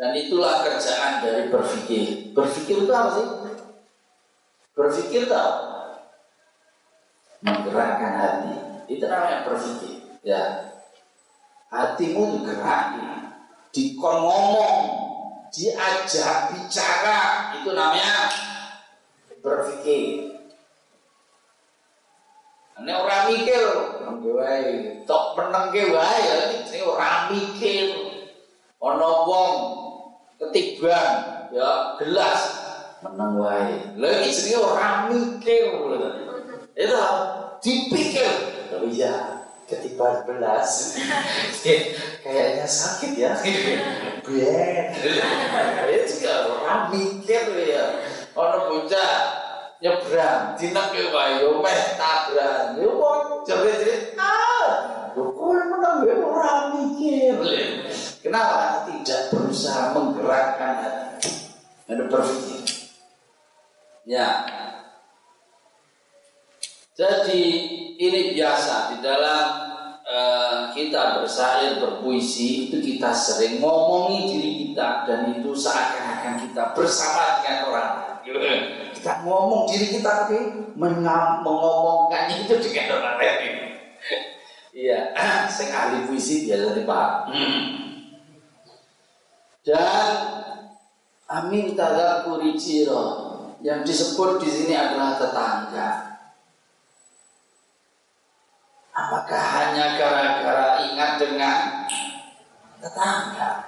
Dan 0.00 0.16
itulah 0.16 0.64
kerjaan 0.64 1.20
dari 1.20 1.52
berpikir. 1.52 2.32
Berpikir 2.32 2.88
itu 2.88 2.92
apa 2.94 3.10
sih? 3.20 3.28
Berpikir 4.72 5.28
itu? 5.28 5.44
Menggerakkan 7.44 8.12
hati. 8.16 8.54
Itu 8.88 9.04
namanya 9.04 9.44
berpikir. 9.44 10.00
Ya, 10.24 10.72
hatimu 11.68 12.40
digerakkan, 12.40 13.28
dikon 13.72 14.16
ngomong, 14.24 14.76
diajak 15.52 16.52
bicara 16.52 17.52
itu 17.60 17.70
namanya 17.76 18.32
berpikir. 19.44 20.39
Ini 22.80 22.92
orang 22.96 23.24
mikir, 23.28 23.64
wae, 24.24 24.64
tok 25.04 25.36
meneng 25.36 25.68
ke 25.68 25.92
wae, 25.92 26.32
ini 26.64 26.80
orang 26.80 27.28
mikir. 27.28 27.92
Ono 28.80 29.10
wong 29.28 29.52
ketiban, 30.40 31.44
ya 31.52 32.00
gelas 32.00 32.40
meneng 33.04 33.36
wae. 33.36 34.00
Lagi 34.00 34.32
sini 34.32 34.56
orang 34.56 35.12
mikir, 35.12 35.76
itu 36.72 36.96
dipikir. 37.60 38.32
Tapi 38.72 38.96
ya, 38.96 39.40
ketiban 39.70 40.26
belas 40.26 40.98
kayaknya 42.26 42.66
sakit 42.66 43.12
ya 43.14 43.32
biar 44.26 44.90
itu 45.94 46.04
juga 46.18 46.34
orang 46.50 46.82
mikir 46.90 47.44
ya 47.70 47.84
orang 48.34 48.66
bocah 48.66 49.14
nyebrang 49.80 50.60
dina 50.60 50.92
ke 50.92 51.08
wayo 51.08 51.64
meh 51.64 51.96
tabrak 51.96 52.76
yo 52.76 53.00
kok 53.00 53.48
jerit-jerit 53.48 54.12
ah 54.20 55.08
yo 55.16 55.32
kok 55.32 55.52
menang 55.72 56.04
orang 56.04 56.60
mikir. 56.76 57.40
Kenapa 58.20 58.84
tidak 58.84 59.32
berusaha 59.32 59.96
menggerakkan 59.96 60.72
hati? 60.84 61.32
Ada 61.88 62.04
berpikir. 62.06 62.92
Ya. 64.04 64.44
Jadi 66.92 67.44
ini 67.96 68.36
biasa 68.36 68.92
di 68.92 68.96
dalam 69.00 69.44
uh, 70.04 70.68
kita 70.76 71.16
bersair, 71.16 71.80
berpuisi 71.80 72.68
itu 72.68 72.76
kita 72.76 73.08
sering 73.16 73.56
ngomongi 73.56 74.36
diri 74.36 74.50
kita 74.68 75.08
dan 75.08 75.32
itu 75.32 75.56
seakan-akan 75.56 76.44
kita 76.44 76.76
bersama 76.76 77.40
dengan 77.40 77.72
orang 77.72 77.90
Kita 79.00 79.24
ngomong 79.24 79.64
diri 79.64 79.96
kita 79.96 80.28
tapi 80.28 80.36
mengomongkan 80.76 82.28
itu 82.44 82.52
dengan 82.60 83.00
orang 83.00 83.16
lain. 83.16 83.52
Iya, 84.76 85.16
sing 85.56 85.72
ahli 85.72 86.04
puisi 86.04 86.44
biasa 86.44 86.76
dipaham. 86.76 87.32
Hmm. 87.32 87.60
Dan 89.64 90.08
amin 91.32 91.72
tadakuri 91.72 92.60
yang 93.64 93.80
disebut 93.88 94.36
di 94.44 94.48
sini 94.52 94.76
adalah 94.76 95.16
tetangga. 95.16 96.20
Apakah 98.92 99.44
hanya 99.56 99.96
gara-gara 99.96 100.84
ingat 100.92 101.16
dengan 101.16 101.88
tetangga? 102.84 103.64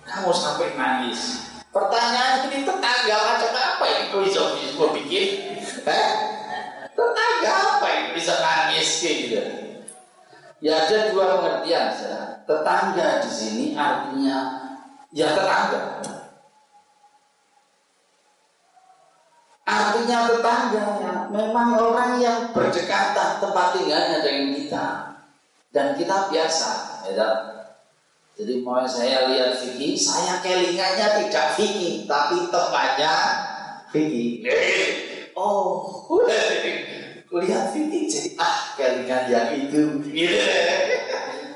Kamu 0.00 0.32
sampai 0.32 0.72
nangis. 0.80 1.55
Pertanyaan 1.76 2.48
ini 2.48 2.64
tetangga 2.64 3.16
macam 3.20 3.52
apa 3.52 3.84
ini 3.84 4.08
kau 4.08 4.24
bisa 4.24 4.56
bisa 4.56 4.86
bikin? 4.96 5.60
Eh? 5.84 6.08
Tetangga 6.96 7.52
apa 7.52 7.86
yang 7.92 8.06
bisa 8.16 8.32
nangis 8.40 9.04
gitu? 9.04 9.36
Ya 10.64 10.88
ada 10.88 11.12
dua 11.12 11.36
pengertian 11.36 11.92
saja. 11.92 12.40
Tetangga 12.48 13.20
di 13.20 13.28
sini 13.28 13.64
artinya 13.76 14.56
ya 15.12 15.36
tetangga. 15.36 16.00
Artinya 19.68 20.18
tetangga 20.32 20.84
ya 21.04 21.14
memang 21.28 21.76
orang 21.76 22.16
yang 22.16 22.56
berdekatan 22.56 23.36
tempat 23.36 23.76
tinggalnya 23.76 24.24
dengan 24.24 24.48
kita 24.56 24.86
dan 25.76 25.92
kita 25.92 26.32
biasa, 26.32 26.72
ya. 27.12 27.55
Jadi 28.36 28.60
mau 28.60 28.84
saya 28.84 29.32
lihat 29.32 29.56
Vicky, 29.64 29.96
saya 29.96 30.44
kelingannya 30.44 31.24
tidak 31.24 31.56
Vicky, 31.56 32.04
tapi 32.04 32.52
temannya 32.52 33.16
Vicky. 33.88 34.44
Oh, 35.32 36.04
lihat 37.32 37.72
Vicky 37.72 38.12
jadi 38.12 38.36
ah 38.36 38.76
kelingan 38.76 39.32
yang 39.32 39.48
itu. 39.56 40.04
Gitu. 40.04 40.36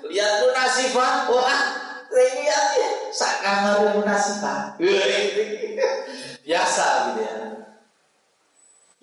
Lihat 0.08 0.32
Munasifah, 0.40 1.28
wah 1.28 1.62
lihat 2.08 2.66
ya, 2.72 2.90
sak 3.12 3.44
kamar 3.44 4.00
Munasifah. 4.00 4.80
Biasa 6.40 7.12
gitu 7.12 7.20
ya. 7.20 7.36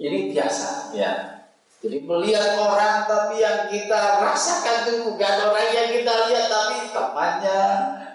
Ini 0.02 0.34
biasa 0.34 0.98
ya. 0.98 1.37
Jadi 1.78 1.98
melihat 2.10 2.58
orang 2.58 3.06
tapi 3.06 3.38
yang 3.38 3.70
kita 3.70 4.26
rasakan 4.26 4.90
itu 4.90 4.94
bukan 5.06 5.36
orang 5.46 5.70
yang 5.70 5.90
kita 5.94 6.14
lihat 6.26 6.46
tapi 6.50 6.90
temannya 6.90 7.62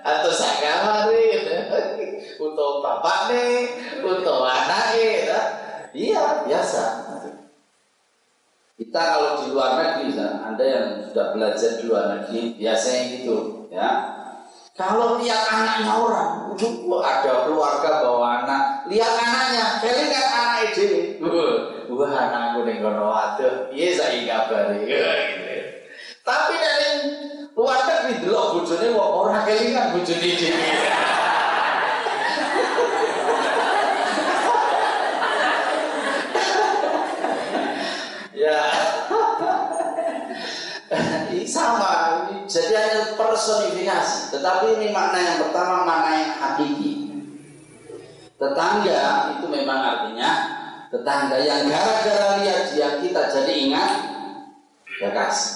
atau 0.02 0.30
sakamarin 0.34 1.42
untuk 2.42 2.72
bapak 2.84 3.30
nih, 3.30 3.70
untuk 4.02 4.42
anak 4.42 4.98
ya. 4.98 5.40
Iya 5.94 6.24
biasa. 6.42 6.84
Kita 8.82 8.98
kalau 8.98 9.46
di 9.46 9.54
luar 9.54 9.78
negeri, 9.78 10.18
Anda 10.18 10.64
yang 10.66 10.86
sudah 11.06 11.30
belajar 11.30 11.78
di 11.78 11.82
luar 11.86 12.04
negeri 12.18 12.58
biasanya 12.58 13.02
gitu, 13.14 13.36
ya. 13.70 13.88
Kalau 14.74 15.22
lihat 15.22 15.52
anaknya 15.52 15.92
orang, 16.02 16.50
ada 16.98 17.32
keluarga 17.46 17.90
bawa 18.02 18.42
anak, 18.42 18.62
lihat 18.90 19.12
anaknya, 19.22 19.64
kali 19.84 20.08
kan 20.10 20.26
anak 20.32 20.60
itu, 20.72 21.20
wah 21.96 22.12
anakku 22.12 22.64
nih 22.64 22.80
kono 22.80 23.12
waduh, 23.12 23.68
iya 23.72 23.88
saya 23.96 24.20
kabari, 24.24 24.88
gitu. 24.88 25.00
Tapi 26.22 26.54
dari 26.54 26.90
luar 27.52 27.84
negeri 27.84 28.24
dulu 28.24 28.62
bujurnya 28.62 28.96
orang 28.96 29.44
kelingan 29.44 29.92
bujurnya 29.92 30.30
ini. 30.32 30.72
ya 38.42 38.58
ini 41.30 41.46
sama 41.46 42.26
jadi 42.50 42.74
hanya 42.74 43.14
personifikasi 43.14 44.34
tetapi 44.34 44.82
ini 44.82 44.90
makna 44.90 45.18
yang 45.22 45.38
pertama 45.46 45.86
makna 45.86 46.10
yang 46.18 46.32
hakiki 46.42 46.92
tetangga 48.34 49.38
itu 49.38 49.46
memang 49.46 49.78
artinya 49.78 50.61
tetangga 50.92 51.40
yang 51.40 51.64
gara-gara 51.72 52.44
lihat 52.44 52.76
dia 52.76 52.88
kita 53.00 53.22
jadi 53.32 53.52
ingat 53.64 53.90
kasih 55.00 55.54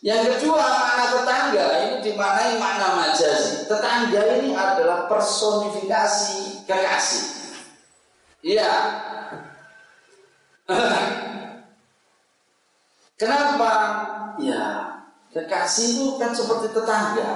yang 0.00 0.24
kedua 0.24 0.58
makna 0.58 1.04
tetangga 1.12 1.66
ini 1.84 1.96
dimaknai 2.00 2.56
makna 2.56 2.88
majazi 2.96 3.68
tetangga 3.68 4.40
ini 4.40 4.56
adalah 4.56 5.04
personifikasi 5.06 6.64
kekasih 6.64 7.24
iya 8.40 8.72
Kenapa? 13.14 13.70
Ya, 14.42 14.62
kekasih 15.30 15.86
itu 16.02 16.06
kan 16.18 16.34
seperti 16.34 16.74
tetangga. 16.74 17.30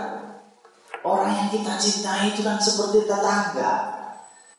Orang 1.07 1.31
yang 1.31 1.49
kita 1.55 1.79
cintai 1.79 2.35
itu 2.35 2.43
kan 2.43 2.59
seperti 2.59 3.07
tetangga. 3.07 3.97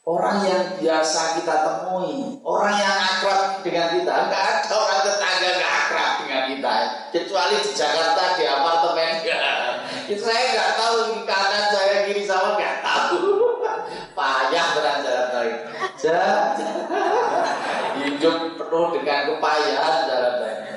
Orang 0.10 0.41
yang 0.41 0.74
biasa 0.82 1.38
kita 1.38 1.56
temui, 1.69 2.41
orang 2.41 2.74
yang 2.82 2.98
akrab 2.98 3.62
dengan 3.62 3.93
kita. 3.93 4.10
Enggak 4.10 4.41
ada 4.41 4.74
orang 4.74 5.02
tetangga 5.06 5.50
enggak 5.54 5.74
akrab 5.86 6.12
dengan 6.26 6.41
kita. 6.50 6.74
Kecuali 7.13 7.56
di 7.62 7.72
Jakarta 7.78 8.24
di 8.34 8.43
apartemen. 8.50 9.13
Saya 10.26 10.41
nggak 10.50 10.72
tahu 10.74 10.98
kanan 11.30 11.69
saya 11.69 12.10
kiri 12.10 12.26
sama 12.26 12.58
nggak 12.58 12.82
tahu. 12.82 13.54
Payah 14.17 14.65
benar 14.74 14.98
Jakarta 15.06 15.39
ini. 15.45 15.62
Hidup 18.02 18.58
penuh 18.58 18.86
dengan 18.98 19.19
kepayahan 19.30 20.10
Jakarta 20.10 20.45
ini. 20.50 20.72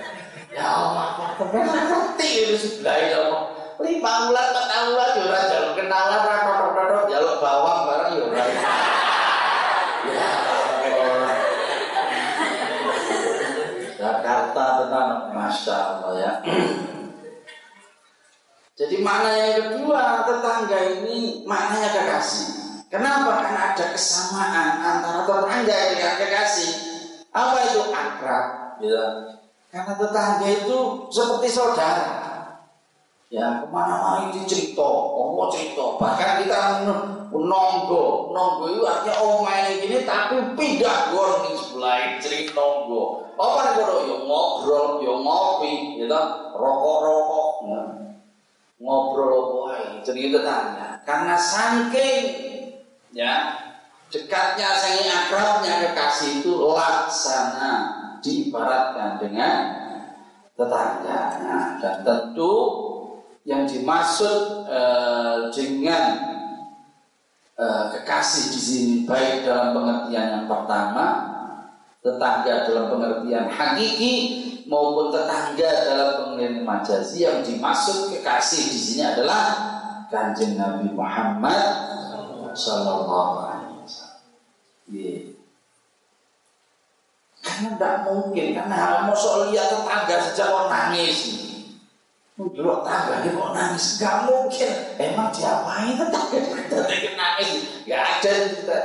Ya 0.52 0.68
Allah, 0.68 1.08
apartemen 1.32 1.64
ngerti 1.64 2.28
itu 2.44 2.54
sebelah 2.60 2.96
ya 3.00 3.16
Allah. 3.24 3.42
Lima 3.80 4.12
bulan, 4.28 4.46
empat 4.52 4.84
bulan, 4.92 5.08
ya 5.16 5.22
orang 5.24 5.44
jalur 5.48 5.72
kenalan, 5.80 6.20
rata-rata, 6.20 7.00
jalur 7.08 7.34
bawang 7.40 7.80
bareng 7.88 8.10
ya 8.12 8.22
orang. 8.28 8.52
Ya 8.52 8.68
Allah. 8.68 8.92
Masya 15.32 15.76
Allah 15.76 16.12
ya. 16.20 16.32
Jadi 18.72 19.04
makna 19.04 19.30
yang 19.36 19.56
kedua 19.68 20.24
tetangga 20.24 20.78
ini 20.80 21.44
maknanya 21.44 21.92
kekasih. 21.92 22.48
Kenapa? 22.88 23.40
Karena 23.44 23.60
ada 23.72 23.84
kesamaan 23.92 24.68
antara 24.80 25.20
tetangga 25.28 25.76
dengan 25.92 26.14
kekasih. 26.16 26.70
Apa 27.32 27.56
itu 27.68 27.80
akrab? 27.92 28.46
Ya. 28.80 29.04
Karena 29.68 29.92
tetangga 29.96 30.48
itu 30.48 30.78
seperti 31.12 31.48
saudara. 31.52 32.31
Ya 33.32 33.64
ke 33.64 33.66
mana-mana 33.72 34.28
itu 34.28 34.44
cerita, 34.44 34.84
oh 34.84 35.48
cerita. 35.48 35.96
Bahkan 35.96 36.44
kita 36.44 36.84
nonggo, 37.32 38.28
nonggo 38.28 38.64
itu 38.68 38.84
artinya 38.84 39.24
oh 39.24 39.40
main 39.40 39.72
gini 39.80 40.04
tapi 40.04 40.36
pindah 40.52 41.16
gor 41.16 41.48
di 41.48 41.56
sebelah 41.56 42.20
cerita 42.20 42.60
nonggo. 42.60 43.24
Apa 43.40 43.58
nih 43.64 43.72
kalau 43.80 44.04
yo 44.04 44.16
ngobrol, 44.28 45.00
yo 45.00 45.24
ngopi, 45.24 45.96
ya 45.96 46.20
rokok-rokok, 46.52 47.48
ya. 47.72 47.82
ngobrol 48.76 49.32
apa 49.32 50.04
cerita 50.04 50.44
tetangga. 50.44 50.88
Karena 51.08 51.36
saking 51.40 52.22
ya 53.16 53.56
dekatnya 54.12 54.76
saking 54.76 55.08
akrabnya 55.08 55.88
kekasih 55.88 56.44
itu 56.44 56.52
laksana 56.52 57.72
diibaratkan 58.20 59.16
dengan 59.16 59.56
tetangga. 60.52 61.20
Nah, 61.40 61.66
dan 61.80 61.96
tentu 62.04 62.52
yang 63.42 63.66
dimaksud 63.66 64.66
eh, 64.70 65.38
dengan 65.50 66.06
eh, 67.58 67.84
kekasih 67.90 68.44
di 68.54 68.60
sini 68.60 68.94
baik 69.02 69.42
dalam 69.46 69.74
pengertian 69.74 70.26
yang 70.40 70.46
pertama 70.46 71.06
tetangga 72.02 72.66
dalam 72.66 72.86
pengertian 72.90 73.46
hakiki 73.50 74.14
maupun 74.66 75.10
tetangga 75.10 75.70
dalam 75.90 76.08
pengertian 76.18 76.62
majazi 76.62 77.26
yang 77.26 77.42
dimaksud 77.42 78.14
kekasih 78.14 78.62
di 78.70 78.78
sini 78.78 79.02
adalah 79.06 79.42
kanjeng 80.10 80.54
Nabi 80.54 80.92
Muhammad 80.92 81.92
Sallallahu 82.52 83.34
Alaihi 83.48 83.80
Wasallam. 83.80 84.20
Yeah. 84.92 85.20
Karena 87.42 87.74
tidak 87.74 87.96
mungkin, 88.06 88.46
karena 88.54 89.02
mau 89.08 89.16
soal 89.18 89.50
lihat 89.50 89.66
tetangga 89.72 90.16
sejak 90.30 90.46
nangis. 90.70 91.18
Dulu 92.50 92.82
tangga 92.82 93.22
dia 93.22 93.30
mau 93.38 93.54
nangis, 93.54 94.02
gak 94.02 94.26
mungkin. 94.26 94.98
Emang 94.98 95.30
diapain 95.30 95.94
tetangga 95.94 96.38
tetangga 96.66 97.10
nangis? 97.14 97.50
Gak 97.86 98.02
ada 98.02 98.32
kita. 98.50 98.78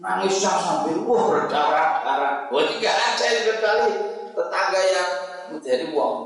Nangis 0.00 0.40
sampai 0.40 0.96
wah 1.04 1.22
berdarah-darah. 1.28 2.48
Wah 2.48 2.64
gak 2.80 2.96
ada 2.96 3.24
yang 3.28 3.44
kecuali 3.52 3.92
tetangga 4.32 4.80
yang 4.80 5.10
menjadi 5.52 5.84
uang. 5.92 6.16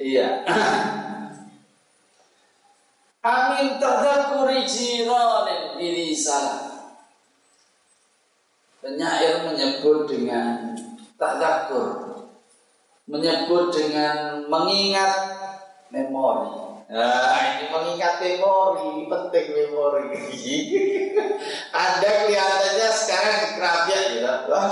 iya. 0.12 0.28
Amin 3.20 3.76
tadakuri 3.76 4.64
jiranin 4.64 5.76
ini 5.76 6.16
salah. 6.16 6.72
Penyair 8.80 9.44
menyebut 9.44 10.08
dengan 10.08 10.72
tadakur 11.20 12.19
Menyebut 13.10 13.74
dengan 13.74 14.46
mengingat 14.46 15.12
memori 15.90 16.78
Nah 16.90 17.58
ini 17.58 17.66
mengingat 17.74 18.22
memori 18.22 19.10
Penting 19.10 19.46
memori 19.50 20.14
Anda 21.74 22.10
kelihatannya 22.22 22.88
sekarang 22.94 23.36
di 23.42 23.48
kerabian 23.58 24.06
ya 24.22 24.32
Wah 24.46 24.70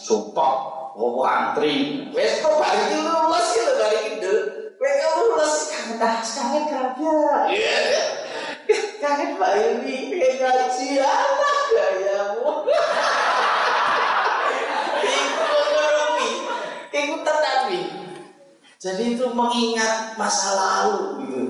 sumpah 0.00 0.54
Oh 0.96 1.20
antri 1.28 2.08
Wes 2.16 2.40
kok 2.40 2.56
balik 2.56 2.88
itu 2.88 2.98
lulus 3.04 3.46
gitu 3.52 3.72
balik 3.76 4.02
itu 4.16 4.34
Wes 4.80 4.94
kok 5.04 5.12
lulus 5.20 5.54
Kamu 5.68 5.94
tak 6.00 6.24
sekarang 6.24 6.64
kerabian 6.72 7.44
Iya 7.52 7.76
yakin 9.04 9.30
Pak 9.38 9.52
ini 9.60 9.96
pengen 10.16 10.34
ngaji 10.40 10.88
apa 11.04 11.50
gayamu? 11.70 12.50
Ikut 16.94 17.20
tetapi. 17.26 17.80
Jadi 18.78 19.16
itu 19.18 19.26
mengingat 19.34 20.14
masa 20.14 20.48
lalu 20.54 21.24
gitu. 21.26 21.42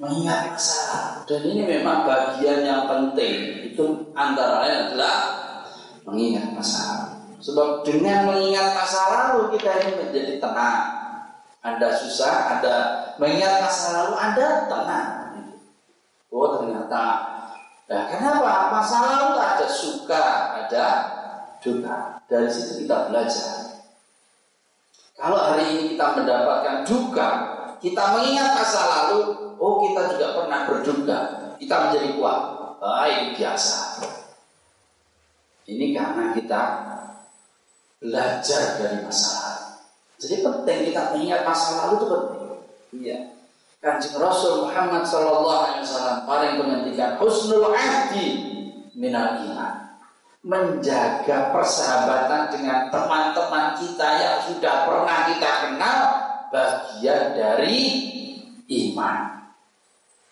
Mengingat 0.00 0.54
masa 0.54 0.78
lalu. 0.88 1.18
Dan 1.28 1.42
ini 1.44 1.62
memang 1.66 2.08
bagian 2.08 2.64
yang 2.64 2.82
penting. 2.88 3.68
Itu 3.74 4.14
antara 4.16 4.64
lain 4.64 4.76
adalah 4.88 5.16
mengingat 6.08 6.56
masa 6.56 6.80
lalu. 6.80 7.06
Sebab 7.38 7.68
dengan 7.86 8.26
mengingat 8.26 8.74
masa 8.74 9.00
lalu 9.10 9.54
kita 9.58 9.70
ini 9.84 9.92
menjadi 10.00 10.34
tenang. 10.40 10.82
Anda 11.58 11.90
susah, 11.90 12.58
Anda 12.58 12.74
mengingat 13.18 13.60
masa 13.60 13.86
lalu, 13.92 14.14
Anda 14.16 14.46
tenang. 14.70 15.08
Oh 16.28 16.60
ternyata, 16.60 17.04
nah 17.88 18.02
kenapa? 18.06 18.68
Masa 18.68 18.96
lalu 19.00 19.40
ada 19.40 19.66
suka, 19.66 20.24
ada 20.60 20.86
duka. 21.58 22.20
Dari 22.28 22.48
situ 22.52 22.84
kita 22.84 23.08
belajar. 23.08 23.67
Kalau 25.18 25.34
hari 25.34 25.74
ini 25.74 25.82
kita 25.98 26.14
mendapatkan 26.14 26.86
duka, 26.86 27.28
kita 27.82 28.02
mengingat 28.14 28.54
masa 28.54 28.80
lalu, 28.86 29.50
oh 29.58 29.82
kita 29.82 30.14
juga 30.14 30.26
pernah 30.38 30.60
berduka, 30.70 31.18
kita 31.58 31.74
menjadi 31.74 32.08
kuat. 32.14 32.40
Baik 32.78 33.34
biasa. 33.34 34.06
Ini 35.66 35.90
karena 35.90 36.30
kita 36.30 36.62
belajar 37.98 38.62
dari 38.78 39.02
masa 39.02 39.30
lalu. 39.42 39.66
Jadi 40.22 40.36
penting 40.46 40.78
kita 40.94 41.02
mengingat 41.10 41.42
masa 41.42 41.66
lalu 41.82 41.92
itu 41.98 42.06
penting. 42.06 42.42
Iya. 43.02 43.18
Kanjeng 43.82 44.22
Rasul 44.22 44.66
Muhammad 44.66 45.02
Sallallahu 45.02 45.62
Alaihi 45.66 45.82
Wasallam 45.86 46.18
paling 46.26 46.52
menghentikan 46.62 47.14
husnul 47.18 47.70
ahdi 47.70 48.26
minal 48.98 49.38
iman 49.38 49.87
menjaga 50.46 51.50
persahabatan 51.50 52.54
dengan 52.54 52.78
teman-teman 52.94 53.74
kita 53.74 54.08
yang 54.22 54.36
sudah 54.46 54.86
pernah 54.86 55.18
kita 55.34 55.50
kenal 55.66 55.98
bagian 56.54 57.34
dari 57.34 57.78
iman. 58.68 59.38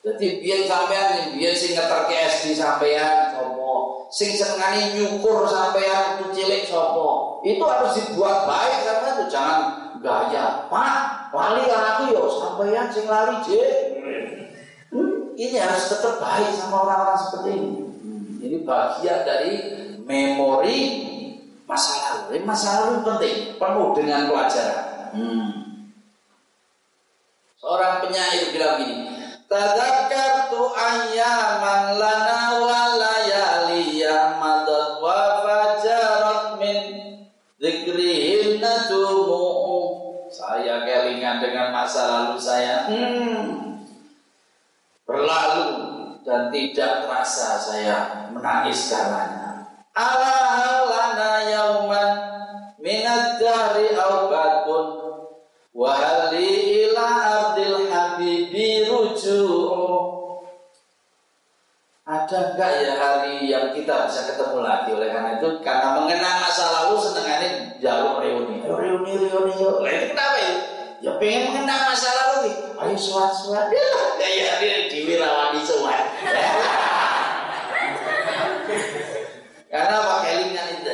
Jadi 0.07 0.39
biar 0.39 0.63
sampean 0.71 1.35
biar 1.35 1.55
sing 1.59 1.75
ngeterke 1.75 2.15
SD 2.15 2.55
sampean 2.55 3.35
sopo, 3.35 4.07
sing 4.15 4.39
senengane 4.39 4.95
nyukur 4.95 5.43
sampean 5.51 6.23
itu 6.23 6.39
cilik 6.39 6.63
sopo. 6.71 7.43
Itu 7.43 7.67
harus 7.67 7.99
dibuat 7.99 8.47
baik 8.47 8.87
sampean 8.87 9.19
tuh 9.19 9.29
jangan 9.29 9.61
gaya. 9.99 10.71
Pak, 10.71 11.35
lali 11.35 11.67
aku 11.67 12.03
yo 12.15 12.31
sampean 12.39 12.87
sing 12.95 13.11
lari 13.11 13.43
je. 13.51 13.67
Hmm, 14.95 15.35
ini 15.35 15.59
harus 15.59 15.91
tetap 15.91 16.23
baik 16.23 16.55
sama 16.55 16.87
orang-orang 16.87 17.19
seperti 17.27 17.51
ini. 17.59 17.71
Hmm, 17.83 18.23
ini 18.47 18.57
bagian 18.63 19.27
dari 19.27 19.53
memori 20.07 20.81
masa 21.67 22.23
lalu. 22.31 22.39
Masa 22.47 22.87
lalu 22.87 23.03
penting, 23.03 23.37
penuh 23.59 23.91
dengan 23.99 24.31
pelajaran. 24.31 24.85
Hmm. 25.13 25.51
Seorang 27.59 28.07
penyair 28.07 28.55
bilang 28.55 28.79
gini, 28.79 28.97
Tadakkartu 29.51 30.59
ayyaman 30.75 31.99
lana 31.99 32.43
wa 32.63 32.83
layaliya 32.99 34.39
madad 34.39 35.03
wa 35.03 35.43
fajarat 35.43 36.59
min 36.59 36.83
Zikrihin 37.63 38.59
natumu 38.59 39.47
Saya 40.29 40.83
kelingan 40.83 41.39
dengan 41.39 41.71
masa 41.71 42.03
lalu 42.11 42.37
saya 42.43 42.91
hmm, 42.91 43.87
Berlalu 45.07 45.71
dan 46.27 46.51
tidak 46.51 47.07
terasa 47.07 47.55
saya 47.63 47.97
menangis 48.35 48.91
karenanya 48.91 49.46
ala 49.97 50.37
halana 50.61 51.33
yauman 51.49 52.13
minad 52.77 53.41
dahri 53.41 53.97
aubatun 53.97 54.87
wa 55.73 55.97
ila 56.37 57.07
abdil 57.33 57.89
habibi 57.89 58.85
ruju'u. 58.85 59.97
Ada 62.07 62.55
enggak 62.55 62.73
ya 62.87 62.93
hari 63.03 63.51
yang 63.51 63.75
kita 63.75 64.07
bisa 64.07 64.31
ketemu 64.31 64.63
lagi? 64.63 64.95
Oleh 64.95 65.11
karena 65.11 65.43
itu 65.43 65.59
karena 65.59 65.99
mengenang 65.99 66.39
masa 66.39 66.71
lalu 66.71 67.03
senengannya 67.03 67.83
jalur 67.83 68.23
reuni. 68.23 68.63
Reuni 68.63 69.13
reuni 69.27 69.53
yuk. 69.59 69.83
Itu 69.83 70.15
kenapa 70.15 70.39
ya? 70.39 70.53
Ya 71.03 71.13
pengen 71.19 71.51
mengenang 71.51 71.83
masa 71.91 72.09
lalu 72.15 72.47
nih. 72.47 72.55
Ayo 72.79 72.95
suat 72.95 73.35
suat 73.35 73.67
ya 73.75 73.91
ya 74.23 74.51
dia 74.63 74.87
diwirawani 74.87 75.61
suat 75.67 76.05
Karena 79.77 79.97
apa 80.01 80.15
kelingan 80.25 80.69
itu. 80.81 80.93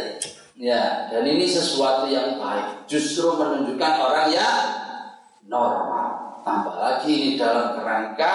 Ya, 0.59 1.07
dan 1.07 1.23
ini 1.23 1.47
sesuatu 1.47 2.11
yang 2.11 2.35
baik. 2.42 2.90
Justru 2.90 3.31
menunjukkan 3.38 3.95
orang 4.03 4.27
yang 4.35 4.59
normal. 5.47 6.42
Tambah 6.42 6.75
lagi 6.75 7.11
ini 7.14 7.31
dalam 7.38 7.79
kerangka 7.79 8.35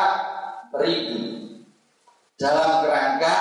rindu. 0.72 1.20
Dalam 2.40 2.88
kerangka 2.88 3.36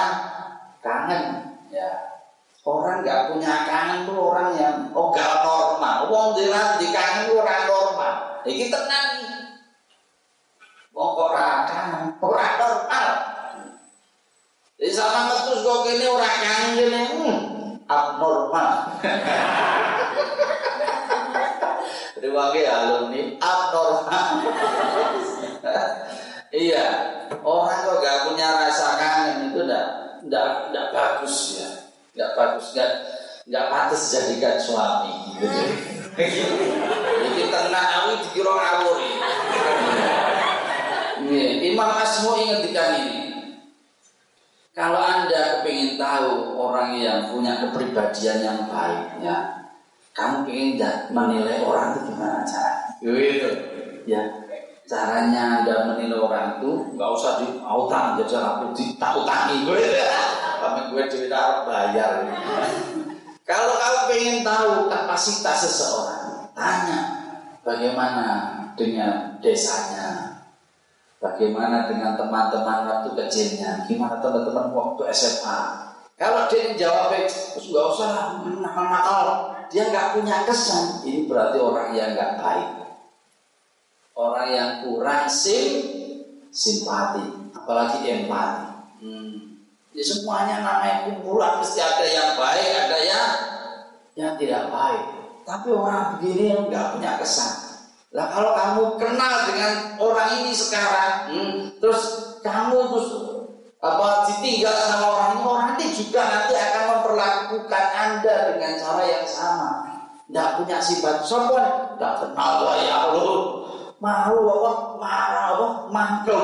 kangen. 0.82 1.22
Ya, 1.70 2.18
orang 2.66 3.06
nggak 3.06 3.30
punya 3.30 3.54
kangen 3.70 4.10
tuh 4.10 4.18
orang 4.18 4.50
yang 4.58 4.76
oh 4.90 5.14
gak 5.14 5.46
normal. 5.46 6.10
Wong 6.10 6.28
jelas 6.34 6.82
di 6.82 6.90
kangen 6.90 7.30
tuh 7.30 7.38
orang 7.38 7.62
normal. 7.70 8.14
Ini 8.42 8.66
tenang. 8.66 9.10
Wong 10.90 11.10
kok 11.14 11.30
kangen, 11.70 12.18
orang 12.18 12.52
normal. 12.58 12.95
Jadi 14.76 14.92
sama 14.92 15.32
ngetus 15.32 15.64
kok 15.64 15.88
gini 15.88 16.04
orang 16.04 16.36
kangen 16.44 16.70
gini, 16.76 17.00
hmm, 17.08 17.38
abnormal. 17.88 18.72
Terima 22.20 22.52
kasih 22.52 22.68
alumni 22.68 23.20
abnormal. 23.40 24.28
iya, 26.52 26.86
orang 27.40 27.88
kok 27.88 28.04
gak 28.04 28.20
punya 28.28 28.48
rasa 28.52 29.00
kangen 29.00 29.48
itu 29.48 29.64
enggak, 29.64 30.20
enggak, 30.28 30.48
enggak 30.68 30.86
bagus 30.92 31.56
ya, 31.56 31.68
enggak 32.12 32.30
bagus, 32.36 32.66
enggak, 32.76 32.92
enggak 33.48 33.66
pantas 33.72 34.02
jadikan 34.12 34.60
suami. 34.60 35.40
Gitu. 35.40 35.60
Jadi 37.24 37.42
tenang 37.48 37.88
awi 37.96 38.20
dikira 38.28 38.52
ngawur. 38.52 39.00
Imam 41.64 41.90
Asmo 41.96 42.36
ingat 42.36 42.60
ini. 42.68 43.25
Kalau 44.76 45.00
Anda 45.00 45.64
ingin 45.64 45.96
tahu 45.96 46.52
orang 46.60 47.00
yang 47.00 47.32
punya 47.32 47.64
kepribadian 47.64 48.44
yang 48.44 48.60
baik, 48.68 49.24
ya, 49.24 49.64
kamu 50.12 50.44
ingin 50.52 50.84
menilai 51.08 51.64
orang 51.64 51.96
itu 51.96 52.12
gimana 52.12 52.44
cara? 52.44 52.84
Gitu, 53.00 53.50
ya. 54.04 54.20
Caranya 54.84 55.64
Anda 55.64 55.88
menilai 55.88 56.20
orang 56.20 56.60
itu 56.60 56.92
nggak 56.92 57.08
usah 57.08 57.40
di 57.40 57.56
utang 57.56 58.20
jajal 58.20 58.44
aku 58.44 58.76
di 58.76 59.00
tak 59.00 59.16
utangi 59.16 59.64
gue, 59.64 59.80
kami 60.60 60.80
gue 60.92 61.02
cerita 61.08 61.64
bayar. 61.64 62.28
Kalau 63.48 63.80
kamu 63.80 64.12
ingin 64.12 64.38
tahu 64.44 64.92
kapasitas 64.92 65.56
seseorang, 65.64 66.52
tanya 66.52 67.00
bagaimana 67.64 68.28
dengan 68.76 69.40
desanya, 69.40 70.35
Bagaimana 71.26 71.90
dengan 71.90 72.14
teman-teman 72.14 72.86
waktu 72.86 73.10
kecilnya? 73.18 73.82
Gimana 73.90 74.22
teman-teman 74.22 74.70
waktu 74.70 75.10
SMA? 75.10 75.58
Kalau 76.14 76.46
dia 76.46 76.70
jawab, 76.78 77.10
terus 77.18 77.66
nggak 77.66 77.86
usah 77.98 78.08
nakal-nakal. 78.62 79.50
Dia 79.66 79.90
nggak 79.90 80.14
punya 80.14 80.46
kesan. 80.46 81.02
Ini 81.02 81.26
berarti 81.26 81.58
orang 81.58 81.90
yang 81.98 82.14
nggak 82.14 82.38
baik. 82.38 82.70
Orang 84.14 84.48
yang 84.54 84.70
kurang 84.86 85.26
sim, 85.26 85.82
simpati, 86.54 87.26
apalagi 87.50 88.06
empati. 88.06 88.66
Hmm. 89.02 89.58
Ya 89.90 90.04
semuanya 90.06 90.62
namanya 90.62 91.10
kumpulan 91.10 91.58
mesti 91.58 91.82
ada 91.82 92.06
yang 92.06 92.38
baik, 92.38 92.70
ada 92.86 92.98
yang 93.02 93.30
yang 94.14 94.32
tidak 94.38 94.70
baik. 94.70 95.04
Tapi 95.42 95.68
orang 95.74 96.16
begini 96.16 96.54
yang 96.54 96.70
nggak 96.70 96.96
punya 96.96 97.18
kesan. 97.18 97.65
Lah 98.16 98.32
kalau 98.32 98.56
kamu 98.56 98.82
kenal 98.96 99.34
dengan 99.52 99.72
orang 100.00 100.40
ini 100.40 100.56
sekarang, 100.56 101.36
hmm, 101.36 101.56
terus 101.76 102.32
kamu 102.40 102.88
terus 102.88 103.08
apa 103.84 104.24
ditinggal 104.24 104.72
sama 104.72 105.04
orang 105.04 105.30
ini, 105.36 105.44
orang 105.44 105.70
ini 105.76 105.86
juga 105.92 106.24
nanti 106.24 106.56
akan 106.56 106.84
memperlakukan 106.96 107.84
anda 107.92 108.56
dengan 108.56 108.72
cara 108.80 109.04
yang 109.04 109.26
sama. 109.28 109.70
Tidak 110.32 110.48
punya 110.56 110.80
sifat 110.80 111.28
sopan, 111.28 111.92
tidak 112.00 112.24
kenal 112.24 112.64
ya 112.80 112.96
Allah. 113.12 113.36
Malu 114.00 114.44
apa, 114.48 114.70
marah 114.96 115.46
apa, 115.56 115.68
mangkel 115.92 116.40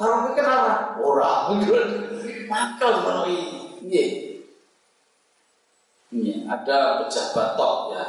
Kalau 0.00 0.32
kenal 0.32 0.60
orang, 0.96 1.60
mangkel 2.52 2.94
ini. 3.28 3.36
Iya. 3.84 4.04
Iya, 6.16 6.36
ada 6.48 7.04
pejabat 7.04 7.60
top 7.60 7.92
ya, 7.92 8.06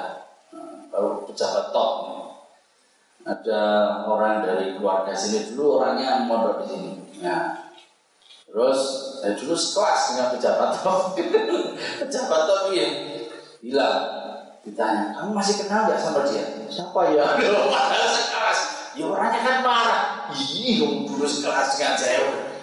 baru 0.87 1.27
pejabat 1.27 1.75
top 1.75 2.16
ada 3.27 3.61
orang 4.07 4.39
dari 4.39 4.79
keluarga 4.79 5.11
sini 5.11 5.51
dulu 5.51 5.83
orangnya 5.83 6.23
mondok 6.23 6.63
di 6.63 6.65
sini. 6.71 6.91
Ya. 7.19 7.67
Terus 8.47 8.79
saya 9.19 9.35
dulu 9.35 9.55
sekelas 9.59 9.99
dengan 10.15 10.27
pejabat 10.31 10.71
top. 10.79 11.01
pejabat 12.07 12.41
top 12.47 12.61
ya 12.71 12.87
hilang. 13.59 13.99
Ditanya, 14.63 15.15
kamu 15.15 15.31
masih 15.35 15.55
kenal 15.63 15.87
nggak 15.87 15.99
sama 15.99 16.27
dia? 16.27 16.43
Siapa 16.71 16.99
ya? 17.11 17.23
Sekelas. 18.15 18.59
Ya 18.95 19.03
orangnya 19.07 19.39
kan 19.43 19.57
marah. 19.63 20.01
Ih, 20.31 20.79
kamu 20.79 21.07
dulu 21.11 21.27
sekelas 21.27 21.75
dengan 21.75 21.95
saya. 21.99 22.19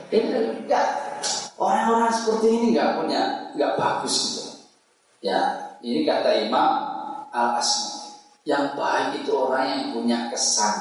Ini 0.08 0.64
enggak. 0.64 0.86
Orang-orang 1.54 2.10
seperti 2.10 2.46
ini 2.50 2.66
nggak 2.74 2.98
punya, 2.98 3.52
nggak 3.54 3.72
bagus 3.78 4.14
gitu. 4.16 4.42
Ya, 5.24 5.72
ini 5.80 6.04
kata 6.04 6.44
Imam 6.44 6.70
Al 7.32 7.56
Asma. 7.56 8.03
Yang 8.44 8.76
baik 8.76 9.24
itu 9.24 9.32
orang 9.32 9.64
yang 9.64 9.82
punya 9.96 10.18
kesan, 10.28 10.76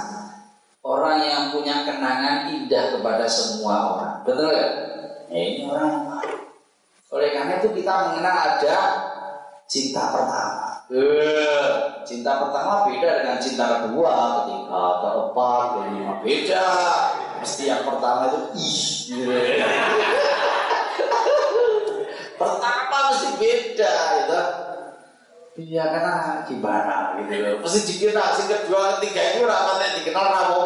orang 0.84 1.24
yang 1.24 1.44
punya 1.56 1.88
kenangan 1.88 2.52
indah 2.52 3.00
kepada 3.00 3.24
semua 3.24 3.96
orang. 3.96 4.16
Betul 4.28 4.52
nggak? 4.52 4.72
Nah, 5.32 5.40
ini 5.40 5.64
orang 5.72 5.88
yang 5.88 6.04
baik. 6.12 6.36
Oleh 7.16 7.30
karena 7.32 7.54
itu 7.64 7.70
kita 7.72 7.94
mengenal 8.12 8.36
ada 8.36 8.78
cinta 9.72 10.04
pertama. 10.12 10.74
Eh, 10.92 11.72
cinta 12.04 12.44
pertama 12.44 12.84
beda 12.92 13.24
dengan 13.24 13.38
cinta 13.40 13.66
kedua, 13.88 14.12
ketiga, 14.44 14.84
keempat, 15.00 15.64
kelima 15.72 16.14
beda. 16.20 16.68
Mesti 17.40 17.64
yang 17.72 17.88
pertama 17.88 18.28
itu 18.28 18.40
ih. 18.60 18.92
pertama 22.36 22.98
mesti 23.08 23.28
beda 23.40 23.94
gitu. 24.20 24.42
Iya 25.54 25.86
karena 25.86 26.42
gimana 26.50 27.14
gitu 27.22 27.34
loh. 27.46 27.62
Mesti 27.62 27.80
dikira 27.86 28.34
si 28.34 28.50
kedua 28.50 28.98
ketiga 28.98 29.22
itu 29.38 29.46
rapat 29.46 29.78
yang 29.86 29.94
dikenal 30.02 30.26
rapo. 30.34 30.64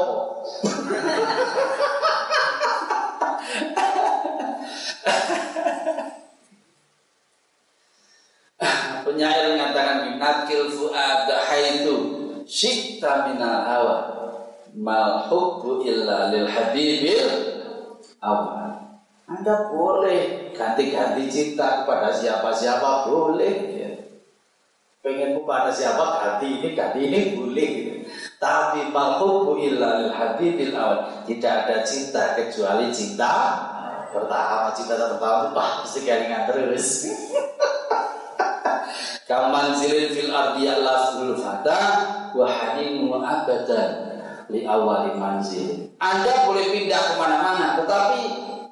Penyair 9.04 9.45
mengatakan 9.60 9.97
binakil 10.08 10.71
fuad 10.71 11.28
haitu 11.28 11.95
syikta 12.47 13.28
minal 13.28 13.67
hawa 13.67 13.97
mal 14.71 15.28
hubbu 15.28 15.84
illa 15.84 16.32
lil 16.32 16.47
habibil 16.47 17.28
awal. 18.23 18.71
Anda 19.28 19.67
boleh 19.67 20.56
ganti-ganti 20.56 21.28
cinta 21.28 21.84
kepada 21.84 22.15
siapa-siapa 22.15 23.12
boleh. 23.12 23.77
Pengen 25.08 25.39
kepada 25.39 25.72
siapa 25.72 26.20
ganti 26.20 26.60
ini 26.60 26.76
ganti 26.76 27.00
ini 27.08 27.39
boleh 27.39 27.70
gitu. 27.80 27.91
Tapi 28.43 28.91
malhubu 28.91 29.56
illa 29.56 30.04
lil 30.04 30.12
habibil 30.12 30.76
awal 30.76 31.24
Tidak 31.24 31.48
ada 31.48 31.80
cinta 31.88 32.36
kecuali 32.36 32.91
cinta 32.91 33.56
pertama 34.12 34.76
Cinta 34.76 35.00
pertama 35.00 35.48
itu 35.48 35.52
pasti 35.56 36.00
kelingan 36.04 36.43
terus 36.52 37.08
Kaman 39.32 39.80
zilin 39.80 40.12
fil 40.12 40.32
ardi 40.36 40.67
lafzul 40.67 41.39
fata 41.39 41.82
wa 42.36 42.48
abadan 43.24 43.91
li 44.48 44.63
awali 44.63 45.15
manzil. 45.20 45.91
Anda 46.00 46.48
boleh 46.48 46.72
pindah 46.72 47.02
ke 47.12 47.13
mana-mana, 47.20 47.76
tetapi 47.84 48.22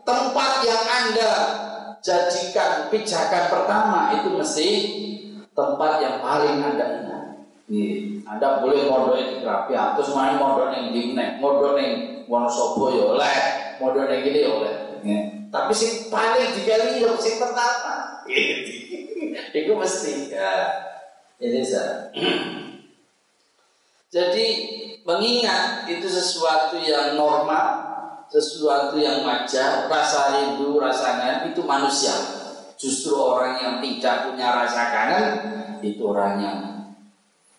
tempat 0.07 0.51
yang 0.63 0.83
Anda 0.87 1.31
jadikan 1.99 2.87
pijakan 2.87 3.43
pertama 3.51 4.15
itu 4.15 4.29
mesti 4.31 4.69
tempat 5.55 5.91
yang 6.03 6.19
paling 6.19 6.59
Anda 6.59 6.85
ingat. 7.01 7.23
Nih, 7.65 8.21
Anda 8.29 8.61
boleh 8.61 8.85
mondok 8.85 9.17
di 9.17 9.41
Krapiak, 9.41 9.97
terus 9.97 10.13
main 10.13 10.37
mondok 10.37 10.69
yang 10.69 10.93
Dimnek, 10.93 11.41
mondok 11.41 11.79
yang 11.81 12.21
Wonosobo 12.29 12.93
ya 12.93 13.03
oleh, 13.15 13.37
mondok 13.81 14.05
yang 14.05 14.21
gini 14.21 14.45
ya 14.45 14.51
oleh. 14.53 14.75
Tapi 15.49 15.71
si 15.71 16.11
paling 16.11 16.51
digali 16.59 17.01
ya 17.01 17.15
si 17.17 17.39
pertama. 17.39 18.21
Itu 19.57 19.71
mesti 19.73 20.35
ya. 20.35 20.53
Saya. 21.39 22.11
Jadi 24.15 24.47
mengingat 25.03 25.91
itu 25.91 26.07
sesuatu 26.07 26.79
yang 26.79 27.19
normal, 27.19 27.67
sesuatu 28.31 28.95
yang 28.95 29.27
wajar, 29.27 29.91
rasa 29.91 30.39
rindu, 30.39 30.79
rasa 30.79 31.43
itu 31.43 31.59
manusia. 31.59 32.15
Justru 32.75 33.15
orang 33.15 33.55
yang 33.59 33.75
tidak 33.79 34.27
punya 34.27 34.47
rasa 34.51 34.81
kangen 34.91 35.25
itu 35.79 36.01
orang 36.03 36.35
yang 36.43 36.59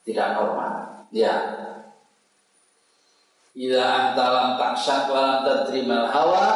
tidak 0.05 0.37
normal. 0.37 0.73
Ya. 1.11 1.35
Ila 3.57 3.83
antalam 4.13 4.61
taksyak 4.61 5.09
walam 5.09 5.41
tadrimal 5.49 6.13
hawa 6.13 6.49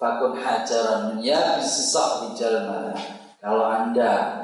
fakun 0.00 0.40
hajaran 0.40 1.20
ya 1.20 1.60
bisisah 1.60 2.26
di 2.26 2.28
jalan 2.40 2.96
Kalau 3.36 3.68
anda 3.68 4.40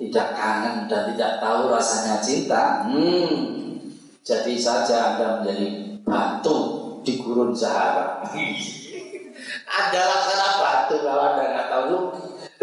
tidak 0.00 0.28
kangen 0.32 0.88
dan 0.88 1.12
tidak 1.12 1.42
tahu 1.42 1.68
rasanya 1.72 2.20
cinta, 2.24 2.84
hmm, 2.88 3.76
jadi 4.24 4.54
saja 4.56 4.96
anda 5.12 5.26
menjadi 5.40 5.66
batu 6.04 6.56
di 7.04 7.20
gurun 7.20 7.52
Sahara. 7.52 8.22
anda 9.80 10.00
laksana 10.00 10.48
batu 10.62 10.94
kalau 11.04 11.22
anda 11.34 11.44
nggak 11.48 11.68
tahu 11.68 11.94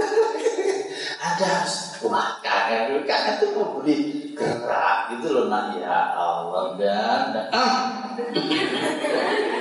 harus 1.24 2.00
wah 2.04 2.40
kangen 2.44 3.04
kangen 3.08 3.36
itu 3.40 3.48
memberi 3.56 3.98
gerak 4.36 4.98
gitu 5.16 5.28
loh 5.32 5.46
nak 5.48 5.76
ya 5.80 6.16
Allah 6.16 6.76
dan, 6.80 7.52
ah. 7.52 7.78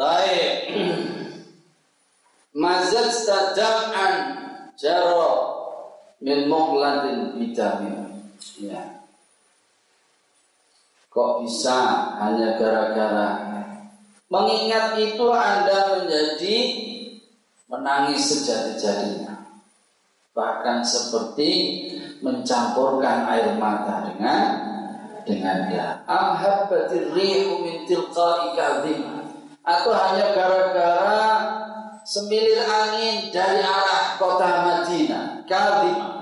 Baik. 0.00 0.72
Mazat 2.56 3.12
stadam'an 3.12 4.12
jaro 4.80 5.60
min 6.24 6.48
muqladin 6.48 7.36
vitamin. 7.36 8.08
Ya. 8.56 9.04
Kok 11.12 11.44
bisa 11.44 12.16
hanya 12.16 12.56
gara-gara 12.56 13.28
mengingat 14.30 14.96
itu 14.96 15.26
Anda 15.28 16.00
menjadi 16.00 16.56
menangis 17.70 18.26
sejati-jatinya. 18.26 19.46
Bahkan 20.34 20.82
seperti 20.82 21.50
mencampurkan 22.20 23.30
air 23.30 23.54
mata 23.56 24.10
dengan 24.10 24.42
dengan 25.22 25.70
dia. 25.70 26.02
Atau 29.60 29.92
hanya 29.94 30.26
gara-gara 30.34 31.22
semilir 32.02 32.58
angin 32.66 33.30
dari 33.30 33.62
arah 33.62 34.18
kota 34.18 34.48
Madinah, 34.66 35.46
Kadhimah. 35.46 36.14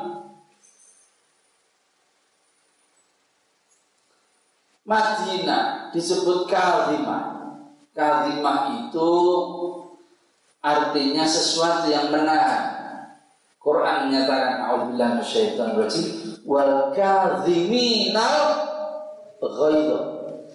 Madinah 4.88 5.92
disebut 5.92 6.48
Kadhimah. 6.48 7.24
Kadhimah 7.92 8.88
itu 8.88 9.10
artinya 10.62 11.24
sesuatu 11.24 11.90
yang 11.90 12.10
menahan. 12.10 12.76
Quran 13.58 14.08
menyatakan 14.08 14.64
A'udzubillahi 14.64 15.12
minasyaitonir 15.18 15.76
rajim 15.76 16.06
wal 16.46 16.94
kadhiminal 16.94 18.38
ghaidha. 19.42 20.00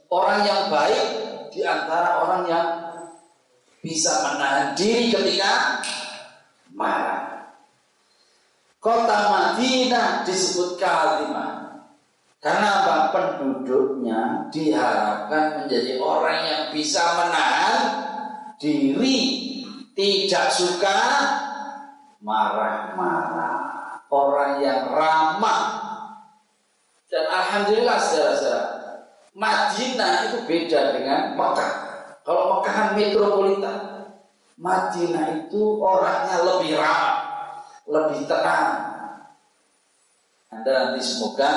Orang 0.10 0.39
yang 0.46 0.62
baik 0.70 1.06
di 1.54 1.62
antara 1.66 2.22
orang 2.26 2.44
yang 2.50 2.68
bisa 3.84 4.13
menahan 4.24 4.74
diri 4.78 5.12
ketika 5.12 5.84
marah. 6.74 7.52
Kota 8.80 9.18
Madinah 9.32 10.28
disebut 10.28 10.76
Kalimah 10.76 11.63
karena 12.44 12.84
apa? 12.84 12.96
Penduduknya 13.16 14.51
diharapkan 14.51 15.64
menjadi 15.64 15.95
orang 15.95 16.39
yang 16.43 16.64
bisa 16.76 16.99
menahan 17.16 17.80
diri, 18.60 19.20
tidak 19.94 20.48
suka 20.50 20.98
marah-marah, 22.22 23.58
orang 24.10 24.62
yang 24.62 24.89
ramah. 24.89 25.62
Dan 27.10 27.30
alhamdulillah 27.30 27.98
saudara-saudara, 28.02 28.66
Madinah 29.38 30.14
itu 30.30 30.38
beda 30.50 30.82
dengan 30.98 31.22
Mekah. 31.38 31.74
Kalau 32.26 32.44
Mekah 32.58 32.74
kan 32.74 32.89
metropolitan, 32.98 33.78
Madinah 34.58 35.46
itu 35.46 35.62
orangnya 35.78 36.38
lebih 36.41 36.74
ramah, 36.78 37.18
lebih 37.86 38.26
tenang. 38.26 38.72
Anda 40.54 40.70
nanti 40.70 41.02
semoga 41.02 41.52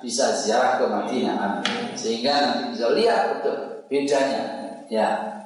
bisa 0.00 0.32
ziarah 0.32 0.80
ke 0.80 0.84
Madinah 0.88 1.60
sehingga 1.92 2.32
nanti 2.40 2.62
bisa 2.72 2.88
lihat 2.96 3.36
betul 3.36 3.84
bedanya 3.92 4.42
ya 4.88 5.39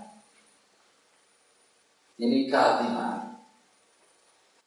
ini 2.20 2.46
kadhima 2.46 3.14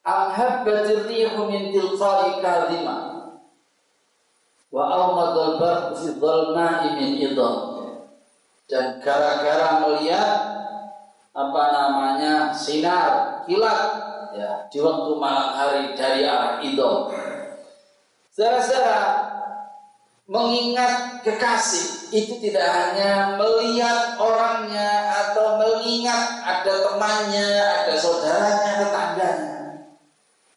Amhabbatir 0.07 1.03
rihu 1.03 1.51
min 1.51 1.75
tilqa'i 1.75 2.39
kadhima. 2.39 3.27
Wa 4.71 4.83
awmadul 4.87 5.59
barq 5.59 5.99
fi 5.99 6.15
dhalma'i 6.15 6.95
min 6.95 7.19
idham 7.27 7.75
dan 8.71 8.99
gara-gara 9.03 9.83
melihat 9.83 10.39
apa 11.35 11.63
namanya 11.71 12.51
sinar 12.55 13.43
kilat 13.47 13.79
ya 14.35 14.67
di 14.71 14.79
waktu 14.79 15.11
malam 15.19 15.49
hari 15.55 15.91
dari 15.95 16.23
arah 16.23 16.63
itu. 16.63 16.91
Saudara-saudara, 18.31 19.26
mengingat 20.27 21.23
kekasih 21.23 22.11
itu 22.11 22.35
tidak 22.43 22.67
hanya 22.67 23.39
melihat 23.39 24.19
orangnya 24.19 25.07
atau 25.23 25.55
mengingat 25.55 26.43
ada 26.43 26.73
temannya, 26.83 27.49
ada 27.55 27.95
saudaranya, 27.95 28.71
tetangganya. 28.83 29.55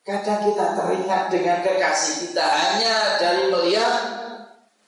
Kadang 0.03 0.43
kita 0.43 0.67
teringat 0.75 1.23
dengan 1.31 1.59
kekasih 1.63 2.15
kita 2.27 2.43
hanya 2.43 3.15
dari 3.23 3.47
melihat 3.47 3.95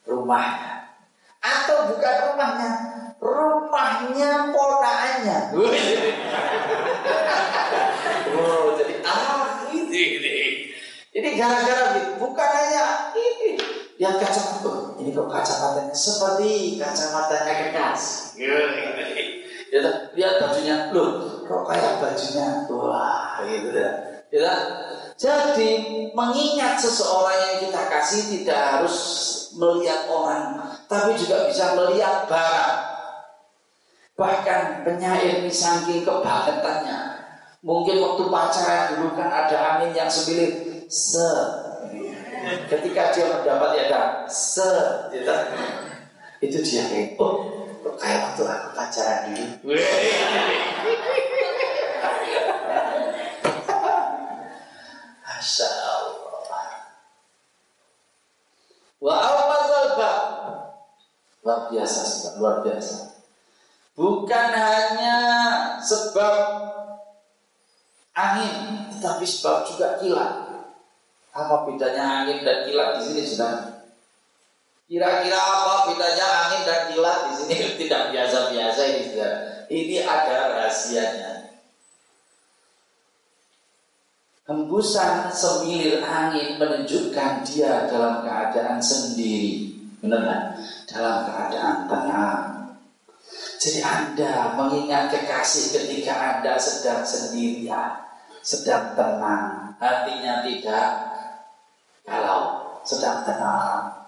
rumahnya 0.03 0.91
atau 1.39 1.95
bukan 1.95 2.17
rumahnya, 2.27 2.71
rumahnya 3.23 4.31
ponaannya. 4.51 5.39
oh, 8.35 8.75
jadi 8.83 8.95
ah 9.07 9.63
ini, 9.71 10.03
ini. 10.19 10.35
Ini 11.13 11.29
gara-gara. 11.39 12.19
Bukan. 12.19 12.62
Lihat 14.03 14.19
kacamata. 14.19 14.99
Ini 14.99 15.15
kok 15.15 15.31
kacamatanya 15.31 15.95
seperti 15.95 16.75
kacamatanya 16.75 17.55
kekas. 17.55 18.35
Ya, 18.35 18.59
lihat 20.19 20.35
bajunya. 20.43 20.91
Loh, 20.91 21.39
kok 21.47 21.63
kayak 21.71 22.03
bajunya. 22.03 22.67
Wah, 22.67 23.47
gitu 23.47 23.71
ya. 23.71 23.91
Ya, 24.35 24.55
jadi 25.15 25.71
mengingat 26.19 26.83
seseorang 26.83 27.39
yang 27.39 27.57
kita 27.63 27.83
kasih 27.87 28.23
tidak 28.27 28.61
harus 28.75 28.97
melihat 29.55 30.11
orang, 30.11 30.59
tapi 30.91 31.15
juga 31.15 31.47
bisa 31.47 31.79
melihat 31.79 32.27
barang. 32.27 32.77
Bahkan 34.19 34.83
penyair 34.83 35.47
ini 35.47 35.53
saking 35.53 36.03
kebangetannya. 36.03 37.23
Mungkin 37.63 38.03
waktu 38.03 38.23
pacaran 38.27 38.99
dulu 38.99 39.15
kan 39.15 39.31
ada 39.31 39.79
angin 39.79 39.95
yang 39.95 40.11
sembilir 40.11 40.83
se. 40.91 41.31
Ketika 42.69 43.03
dia 43.15 43.25
mendapat 43.29 43.71
ya 43.79 43.83
ada 43.89 44.03
se, 44.29 44.73
gitu. 45.13 45.35
itu 46.43 46.59
dia 46.67 46.83
kayak 46.91 47.21
oh 47.23 47.71
kayak 47.99 48.19
waktu 48.33 48.43
aku 48.47 48.69
pacaran 48.75 49.21
dulu. 49.31 49.77
Masya 55.23 55.69
Allah. 55.71 56.69
Wa 59.03 59.15
awal 59.19 59.53
luar 61.43 61.61
biasa, 61.69 62.03
luar 62.39 62.63
biasa. 62.63 63.19
Bukan 63.99 64.49
hanya 64.57 65.19
sebab 65.83 66.39
angin, 68.15 68.89
tetapi 68.97 69.25
sebab 69.27 69.69
juga 69.69 69.99
kilat. 70.01 70.52
Apa 71.33 71.65
bedanya 71.65 72.05
angin 72.23 72.45
dan 72.45 72.69
kilat 72.69 73.01
di 73.01 73.03
sini 73.09 73.23
sudah? 73.25 73.57
Kira-kira 74.85 75.41
apa 75.41 75.89
bedanya 75.89 76.27
angin 76.45 76.63
dan 76.69 76.81
kilat 76.93 77.19
di 77.25 77.33
sini? 77.41 77.55
Tidak 77.81 78.03
biasa-biasa 78.13 78.81
ini 78.85 79.01
sudah. 79.09 79.35
Ini 79.73 79.97
ada 80.05 80.37
rahasianya. 80.53 81.33
Hembusan 84.45 85.33
semilir 85.33 86.05
angin 86.05 86.61
menunjukkan 86.61 87.41
dia 87.49 87.89
dalam 87.89 88.21
keadaan 88.21 88.77
sendiri. 88.85 89.73
Benar 90.05 90.53
Dalam 90.85 91.17
keadaan 91.25 91.79
tenang. 91.89 92.45
Jadi 93.57 93.81
Anda 93.81 94.53
mengingat 94.59 95.09
kekasih 95.09 95.73
ketika 95.81 96.13
Anda 96.13 96.59
sedang 96.59 97.07
sendirian, 97.07 98.03
sedang 98.43 98.93
tenang, 98.99 99.73
hatinya 99.79 100.43
tidak 100.43 101.12
kalau 102.07 102.41
sedang 102.83 103.23
tenang. 103.23 104.03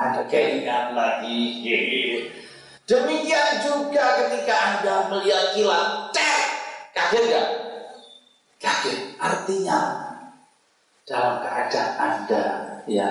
Anda 0.00 0.22
keingat 0.28 0.92
lagi. 0.92 1.40
Demikian 2.84 3.62
juga 3.62 4.04
ketika 4.20 4.56
Anda 4.58 4.94
melihat 5.08 5.54
kilat, 5.54 6.12
cek, 6.12 6.44
kaget 6.92 7.24
gak? 7.30 7.48
Kaget. 8.58 8.98
Artinya 9.22 9.80
dalam 11.06 11.40
keadaan 11.40 11.94
Anda 11.96 12.44
ya 12.90 13.10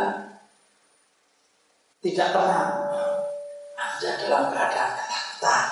tidak 2.03 2.29
tenang. 2.35 2.73
Anda 3.79 4.09
dalam 4.21 4.43
keadaan 4.51 4.91
ketakutan. 4.99 5.67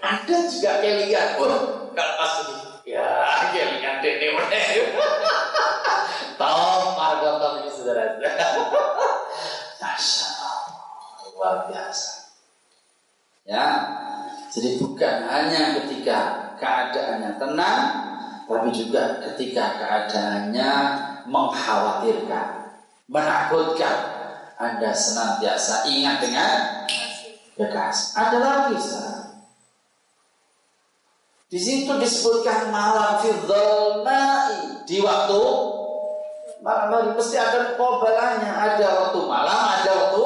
Anda 0.00 0.36
juga 0.48 0.72
kelingan. 0.80 1.28
Wah, 1.36 1.60
kalau 1.92 2.14
pas 2.16 2.34
ya 2.86 3.06
kelingan 3.52 4.00
dene 4.00 4.28
saudara. 7.92 8.16
Masya 9.82 10.26
Allah, 10.40 10.58
luar 11.36 11.56
biasa. 11.68 12.10
Ya, 13.42 13.66
jadi 14.54 14.78
bukan 14.78 15.16
hanya 15.26 15.82
ketika 15.82 16.18
keadaannya 16.56 17.36
tenang, 17.36 17.82
tapi 18.46 18.68
juga 18.70 19.18
ketika 19.18 19.82
keadaannya 19.82 20.72
mengkhawatirkan, 21.26 22.48
menakutkan, 23.10 23.98
Anda 24.62 24.94
senantiasa 24.94 25.90
ingat 25.90 26.22
dengan 26.22 26.54
bekas. 27.58 28.14
Ada 28.14 28.38
lagi, 28.38 28.78
saudara. 28.78 29.42
Di 31.50 31.60
situ 31.60 31.90
disebutkan 31.98 32.72
malam 32.72 33.20
fidzalmai 33.20 34.86
di 34.88 35.02
waktu 35.04 35.42
malam 36.62 36.94
hari 36.94 37.10
mesti 37.18 37.36
ada 37.36 37.74
kobalanya. 37.74 38.50
Ada 38.54 38.86
waktu 38.86 39.20
malam, 39.26 39.82
ada 39.82 39.90
waktu 39.90 40.24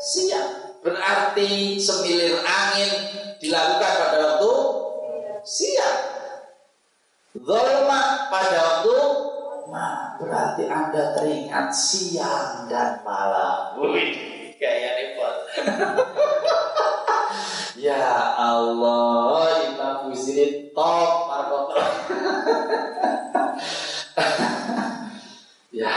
siang. 0.00 0.80
Berarti 0.82 1.78
semilir 1.78 2.42
angin 2.42 2.90
dilakukan 3.38 3.92
pada 4.00 4.18
waktu 4.18 4.52
siang. 5.44 6.00
Zolma 7.36 8.32
pada 8.32 8.58
waktu 8.60 8.96
malam 9.72 10.20
berarti 10.20 10.68
anda 10.68 11.16
teringat 11.16 11.72
siang 11.72 12.68
dan 12.68 13.00
malam. 13.04 13.80
Wih, 13.80 14.52
kayak 14.56 14.92
repot. 15.00 15.34
ya 17.88 18.36
Allah, 18.36 19.48
Imam 19.72 20.12
Busiri 20.12 20.68
top 20.76 21.12
Marco. 21.28 21.72
ya 25.72 25.96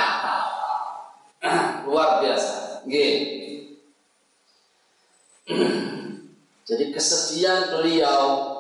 luar 1.86 2.24
biasa. 2.24 2.88
Jadi 6.66 6.90
kesedihan 6.90 7.70
beliau 7.70 8.56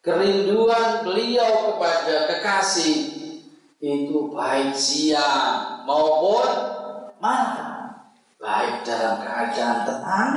Kerinduan 0.00 1.04
beliau 1.04 1.76
kepada 1.76 2.24
kekasih 2.24 3.20
itu 3.84 4.32
baik 4.32 4.72
siang 4.72 5.84
maupun 5.84 6.48
malam, 7.20 8.00
baik 8.40 8.80
dalam 8.88 9.20
keadaan 9.20 9.84
tenang 9.84 10.32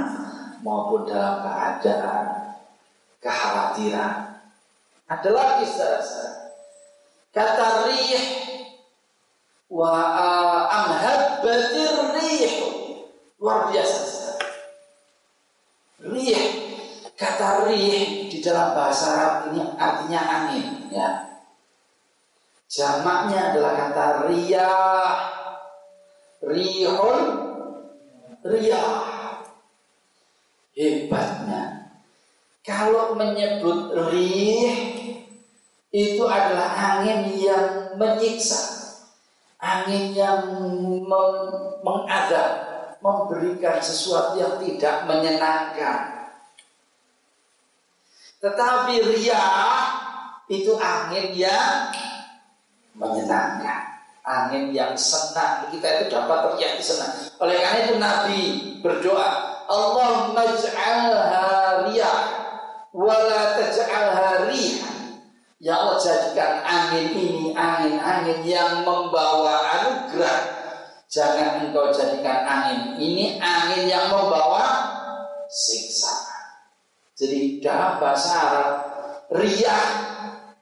maupun 0.68 1.08
dalam 1.08 1.48
keadaan 1.48 2.60
kekhawatiran. 3.24 4.36
Ada 5.08 5.30
lagi 5.32 5.66
saudara 5.72 6.28
Kata 7.32 7.88
rih 7.88 8.12
wa 9.74 9.98
amhabbatir 10.70 12.14
rih 12.14 12.54
luar 13.42 13.74
biasa 13.74 13.98
saudara. 14.06 14.48
Rih 16.14 16.46
kata 17.18 17.66
rih 17.66 18.30
dalam 18.46 18.78
bahasa 18.78 19.06
Arab 19.18 19.36
ini 19.50 19.62
artinya 19.74 20.22
angin 20.22 20.68
ya. 20.94 21.10
Jamaknya 22.70 23.54
adalah 23.54 23.74
kata 23.74 24.06
riyah. 24.30 25.18
Rihun 26.44 27.22
riyah. 28.46 29.10
Hebatnya 30.74 31.94
kalau 32.66 33.14
menyebut 33.14 33.94
rih 34.10 34.74
itu 35.94 36.24
adalah 36.26 36.74
angin 36.74 37.30
yang 37.38 37.94
menyiksa. 37.98 38.83
Angin 39.64 40.12
yang 40.12 40.44
mengadab, 41.80 42.52
memberikan 43.00 43.80
sesuatu 43.80 44.36
yang 44.36 44.60
tidak 44.60 45.08
menyenangkan. 45.08 46.28
Tetapi 48.44 49.08
riyah 49.08 49.88
itu 50.52 50.76
angin 50.76 51.32
yang 51.32 51.88
menyenangkan. 53.00 54.04
Angin 54.28 54.76
yang 54.76 55.00
senang. 55.00 55.72
Kita 55.72 55.88
itu 56.04 56.12
dapat 56.12 56.52
terjadi 56.52 56.84
senang. 56.84 57.12
Oleh 57.40 57.56
karena 57.64 57.80
itu 57.88 57.96
Nabi 57.96 58.42
berdoa. 58.84 59.64
Allah 59.72 60.36
maj'alha 60.36 61.88
riyah. 61.88 62.20
wala 62.94 63.58
taj'alha 63.58 64.54
rihan 64.54 64.93
Ya 65.64 65.80
Allah 65.80 65.96
jadikan 65.96 66.60
angin 66.60 67.16
ini 67.16 67.56
angin-angin 67.56 68.44
yang 68.44 68.84
membawa 68.84 69.64
anugerah. 69.80 70.40
Jangan 71.08 71.64
engkau 71.64 71.88
jadikan 71.88 72.44
angin 72.44 73.00
ini 73.00 73.40
angin 73.40 73.88
yang 73.88 74.12
membawa 74.12 74.84
siksa. 75.48 76.12
Jadi 77.16 77.64
dalam 77.64 77.96
bahasa 77.96 78.32
Arab, 78.44 78.72
riyah 79.32 79.88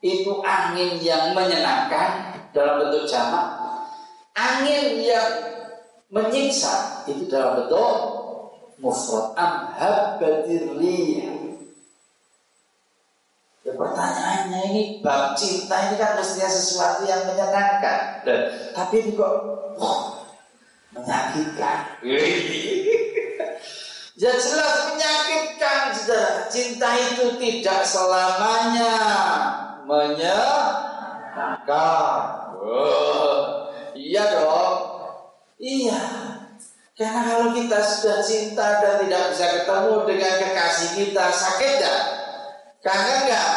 itu 0.06 0.38
angin 0.46 1.02
yang 1.02 1.34
menyenangkan 1.34 2.38
dalam 2.54 2.86
bentuk 2.86 3.10
jamak. 3.10 3.58
Angin 4.38 5.02
yang 5.02 5.30
menyiksa 6.14 7.10
itu 7.10 7.26
dalam 7.26 7.66
bentuk 7.66 7.94
mufrad 8.78 9.34
amhabbatir 9.34 10.78
riyah 10.78 11.31
Ya 13.62 13.78
pertanyaannya 13.78 14.74
ini 14.74 15.06
bab 15.06 15.38
cinta 15.38 15.78
ini 15.86 16.02
kan 16.02 16.18
mestinya 16.18 16.50
sesuatu 16.50 17.06
yang 17.06 17.30
menyenangkan. 17.30 18.26
Dan, 18.26 18.74
tapi 18.74 19.06
ini 19.06 19.14
kok 19.14 19.34
oh, 19.78 20.26
menyakitkan. 20.98 22.02
ya 24.18 24.34
jelas 24.34 24.78
menyakitkan 24.90 25.94
saudara. 25.94 26.50
Cinta 26.50 26.90
itu 26.98 27.38
tidak 27.38 27.86
selamanya 27.86 28.98
menyenangkan. 29.86 32.18
Oh, 32.66 33.70
iya 33.94 34.42
dong. 34.42 35.06
Iya. 35.62 36.02
Karena 36.98 37.30
kalau 37.30 37.54
kita 37.54 37.78
sudah 37.78 38.26
cinta 38.26 38.82
dan 38.82 39.06
tidak 39.06 39.30
bisa 39.34 39.46
ketemu 39.54 40.06
dengan 40.10 40.34
kekasih 40.38 40.90
kita, 40.98 41.26
sakit 41.30 41.74
gak? 41.82 42.22
Kangen 42.82 43.30
nggak? 43.30 43.51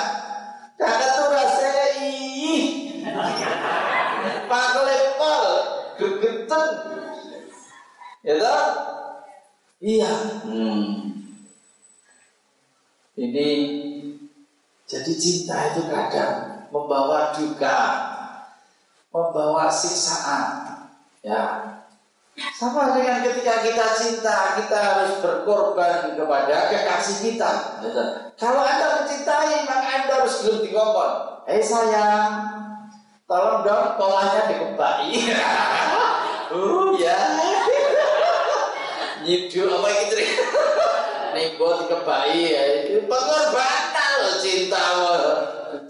Ya 8.25 8.41
toh? 8.41 8.63
Iya. 9.85 10.13
Hmm. 10.49 11.13
Ini 13.15 13.49
jadi 14.89 15.13
cinta 15.15 15.57
itu 15.71 15.87
kadang 15.93 16.67
membawa 16.73 17.37
duka, 17.37 17.79
membawa 19.13 19.69
siksaan. 19.69 20.73
Ya, 21.25 21.41
sama 22.53 22.93
dengan 22.99 23.23
ketika 23.23 23.63
kita 23.63 23.87
cinta, 23.95 24.59
kita 24.59 24.77
harus 24.77 25.23
berkorban 25.23 26.19
kepada 26.19 26.69
kekasih 26.69 27.17
kita. 27.31 27.81
Kalau 28.35 28.61
Anda 28.61 29.05
mencintai, 29.05 29.63
maka 29.63 29.89
Anda 30.03 30.13
harus 30.21 30.43
berhenti 30.43 30.75
ngomong. 30.75 31.47
Hei 31.47 31.63
sayang, 31.63 32.33
tolong 33.31 33.63
dong 33.63 33.95
polanya 34.01 34.51
dikebai. 34.51 35.13
uh 36.57 36.91
ya. 36.99 37.54
Nyidu 39.25 39.73
apa 39.73 39.89
gitu 39.89 40.17
Nibo 41.35 41.67
dikebai 41.83 42.45
ya. 42.47 42.63
Itu 42.85 43.09
pengorbanan 43.11 44.11
loh 44.23 44.37
cinta. 44.39 44.85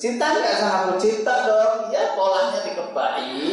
Cinta 0.00 0.26
nggak 0.38 0.56
sama 0.56 0.76
aku 0.88 0.92
cinta 1.02 1.34
dong. 1.44 1.90
Ya 1.90 2.14
polanya 2.14 2.62
dikebai. 2.62 3.30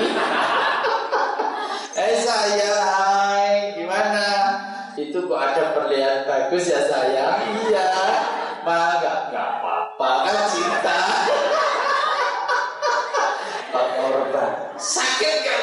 Eh 1.92 2.24
saya, 2.24 2.72
hai, 2.88 3.76
gimana? 3.76 4.24
Itu 4.96 5.28
kok 5.28 5.44
ada 5.44 5.76
perlihat 5.76 6.24
bagus 6.24 6.72
ya 6.72 6.88
saya? 6.88 7.36
Iya, 7.68 7.92
mah 8.64 8.96
nggak 9.04 9.36
apa-apa 9.36 10.10
kan 10.24 10.38
cinta. 10.56 10.98
Korban 13.76 14.72
sakit 14.80 15.36
gak 15.46 15.60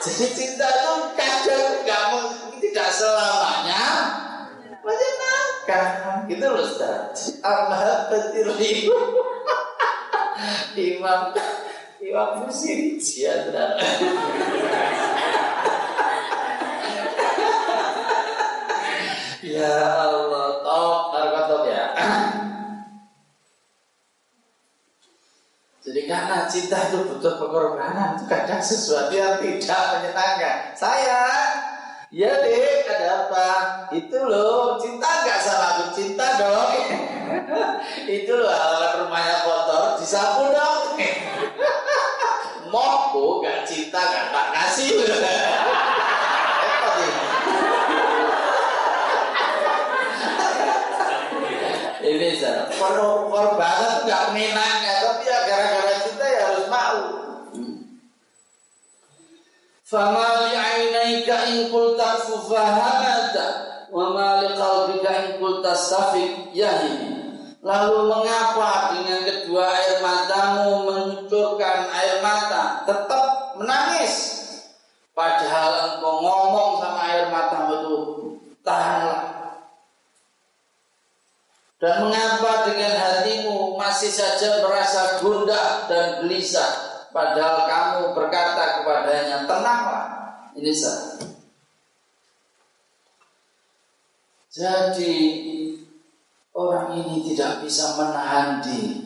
Jadi 0.00 0.26
cinta 0.32 0.64
itu 0.64 0.94
kadang 1.12 1.84
nggak 1.84 2.04
tidak 2.64 2.88
selamanya 2.88 3.84
menyenangkan. 4.80 6.24
Gitu 6.24 6.40
loh 6.48 6.64
Ustaz. 6.64 7.36
Amal 7.44 8.08
betul 8.08 8.56
Imam 10.72 11.36
Imam 12.00 12.48
Musiri 12.48 12.96
Siadra 12.96 13.76
Ya 19.44 19.76
Allah 20.08 20.39
karena 26.10 26.50
cinta 26.50 26.90
itu 26.90 27.06
butuh 27.06 27.38
pengorbanan 27.38 28.18
Itu 28.18 28.26
kadang 28.26 28.58
sesuatu 28.58 29.14
yang 29.14 29.38
tidak 29.38 29.82
menyenangkan. 29.94 30.74
Saya 30.74 31.22
Ya 32.10 32.42
dek 32.42 32.90
ada 32.90 33.30
apa? 33.30 33.48
Itu 33.94 34.18
loh 34.26 34.74
Cinta 34.82 35.06
nggak 35.06 35.38
aku 35.46 35.84
Cinta 35.94 36.26
dong. 36.42 36.70
Itu 38.18 38.32
loh 38.34 38.50
halaman 38.50 39.06
rumahnya 39.06 39.46
kotor 39.46 40.02
Disapu 40.02 40.50
dong. 40.50 40.98
Moku 42.74 43.42
gak 43.42 43.66
cinta 43.66 43.98
gak 43.98 44.30
tak 44.30 44.46
kasih 44.54 44.90
ini. 44.94 45.06
Saya 52.40 52.66
korban 53.30 54.08
nggak 54.08 54.24
menyenangkan 54.32 54.96
tapi 55.04 55.28
ya 55.28 55.38
gara-gara 55.44 55.94
cinta 56.02 56.26
ya 56.26 56.40
harus 56.48 56.66
mau 56.72 57.00
Fama 59.90 60.46
li 60.46 60.54
ainaika 60.54 61.50
in 61.50 61.66
qulta 61.66 62.22
fahamata 62.22 63.46
wa 63.90 64.14
ma 64.14 64.38
li 64.38 64.54
qalbika 64.54 65.34
in 65.34 65.34
safiq 65.74 66.54
yahini 66.54 67.10
Lalu 67.58 68.06
mengapa 68.06 68.94
dengan 68.94 69.20
kedua 69.26 69.66
air 69.66 69.98
matamu 69.98 70.86
mengucurkan 70.86 71.90
air 71.90 72.22
mata 72.22 72.86
tetap 72.86 73.58
menangis? 73.58 74.14
Padahal 75.12 75.98
engkau 75.98 76.22
ngomong 76.22 76.70
sama 76.80 77.00
air 77.10 77.26
matamu 77.28 77.70
itu 77.76 77.96
tahanlah. 78.62 79.22
Dan 81.82 82.08
mengapa 82.08 82.70
dengan 82.70 82.94
hatimu 82.94 83.74
masih 83.76 84.08
saja 84.14 84.64
merasa 84.64 85.18
gundah 85.20 85.84
dan 85.90 86.24
gelisah? 86.24 86.89
Padahal 87.10 87.66
kamu 87.66 88.00
berkata 88.14 88.80
kepadanya, 88.80 89.42
tenanglah. 89.50 90.06
Ini 90.54 90.70
sah. 90.70 91.18
Jadi 94.50 95.18
orang 96.54 96.98
ini 96.98 97.22
tidak 97.30 97.62
bisa 97.62 97.94
menahan 97.98 98.58
diri. 98.62 98.98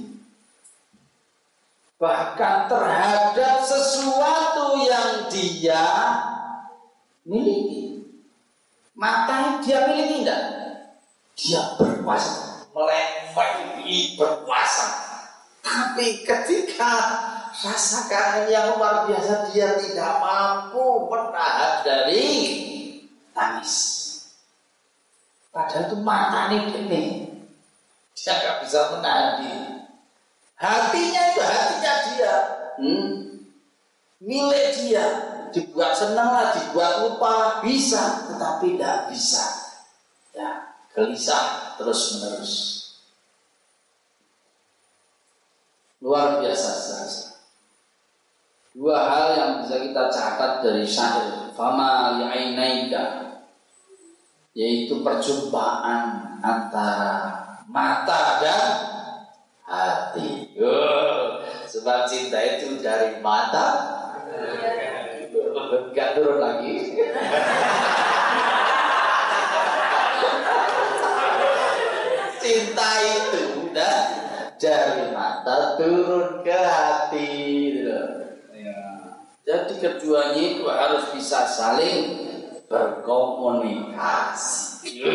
Bahkan 2.01 2.69
terhadap 2.69 3.65
sesuatu 3.65 4.81
yang 4.85 5.29
dia 5.29 5.85
miliki. 7.25 8.05
Mata 8.97 9.61
dia 9.65 9.89
miliki 9.89 10.25
tidak? 10.25 10.43
Dia 11.37 11.63
berkuasa, 11.77 12.69
melebihi 12.73 14.17
berkuasa. 14.17 14.87
Tapi 15.65 16.25
ketika 16.25 16.93
rasa 17.55 18.11
kangen 18.11 18.51
yang 18.51 18.75
luar 18.75 19.07
biasa 19.07 19.55
dia 19.55 19.79
tidak 19.79 20.19
mampu 20.19 21.07
menahan 21.07 21.87
dari 21.87 22.27
tangis. 23.31 23.75
Padahal 25.55 25.87
itu 25.87 25.97
mata 26.03 26.51
ini 26.51 27.31
dia 28.19 28.33
nggak 28.41 28.59
bisa 28.67 28.81
menahan 28.99 29.29
diri. 29.39 29.75
Hatinya 30.59 31.23
itu 31.31 31.41
hatinya 31.43 31.93
dia. 32.11 32.35
Hmm. 32.81 33.09
Milik 34.25 34.67
dia. 34.81 35.07
Dibuat 35.55 35.95
senang 35.95 36.35
lah, 36.35 36.51
dibuat 36.59 37.07
lupa 37.07 37.63
bisa, 37.63 38.27
tetapi 38.27 38.75
tidak 38.75 39.07
bisa. 39.15 39.45
Ya, 40.35 40.75
gelisah 40.91 41.79
terus 41.79 42.19
menerus. 42.19 42.55
Luar 46.03 46.43
biasa 46.43 46.71
saja. 46.75 47.34
Dua 48.75 48.99
hal 49.07 49.27
yang 49.39 49.51
bisa 49.62 49.79
kita 49.79 50.11
catat 50.11 50.66
dari 50.66 50.83
syair 50.83 51.55
Fama 51.55 52.18
li'ainaika 52.18 53.39
Yaitu 54.51 54.99
perjumpaan 54.99 56.35
antara 56.43 57.14
mata 57.70 58.43
dan 58.43 58.66
hati. 59.62 60.59
Oh, 60.59 61.43
sebab 61.70 62.07
cinta 62.11 62.39
itu 62.43 62.83
dari 62.83 63.22
mata 63.22 63.95
Gak 65.95 66.18
turun 66.18 66.39
lagi. 66.43 66.99
cinta 72.43 72.91
itu 73.01 73.70
dari 74.59 75.05
mata 75.14 75.79
turun 75.79 76.43
ke 76.43 76.59
hati. 76.59 77.31
Jadi 79.45 79.76
keduanya 79.76 80.40
itu 80.40 80.64
harus 80.64 81.12
bisa 81.12 81.45
saling 81.45 82.16
berkomunikasi. 82.64 85.05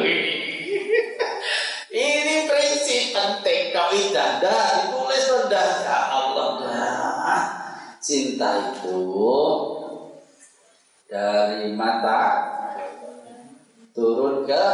Ini 1.89 2.45
prinsip 2.45 3.17
penting. 3.17 3.73
Kau 3.73 3.89
dah 4.13 4.65
ditulis 4.77 5.25
rendah. 5.25 5.69
Ya 5.82 6.13
Allah. 6.13 6.61
Nah, 6.61 7.41
cinta 7.97 8.77
itu 8.77 9.01
dari 11.09 11.73
mata 11.73 12.21
turun 13.97 14.45
ke 14.45 14.65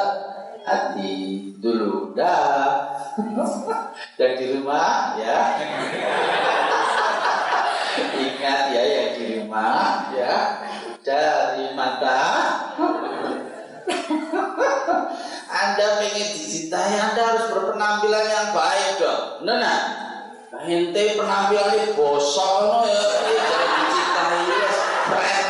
hati. 0.68 1.56
Dulu 1.56 2.12
dah 2.12 2.92
dan 4.20 4.32
di 4.36 4.52
rumah 4.52 5.16
ya. 5.16 5.40
Ingat 7.96 8.76
ya 8.76 8.84
yang 8.84 9.12
di 9.16 9.35
rumah 9.56 10.12
ya. 10.12 10.36
Dari 11.00 11.72
mata. 11.78 12.24
Anda 15.46 15.88
ingin 16.04 16.28
dicintai 16.36 16.98
Anda 17.00 17.22
harus 17.22 17.46
berpenampilan 17.54 18.26
yang 18.28 18.50
baik 18.50 18.98
dong 18.98 19.46
nah, 19.46 19.62
nah. 19.62 19.82
ente 20.66 21.16
penampilannya 21.16 21.94
bosok 21.94 22.90
ya. 22.90 23.02
Jangan 23.30 23.70
dicintai 23.86 24.40
ya. 24.50 24.70
Keren. 25.06 25.46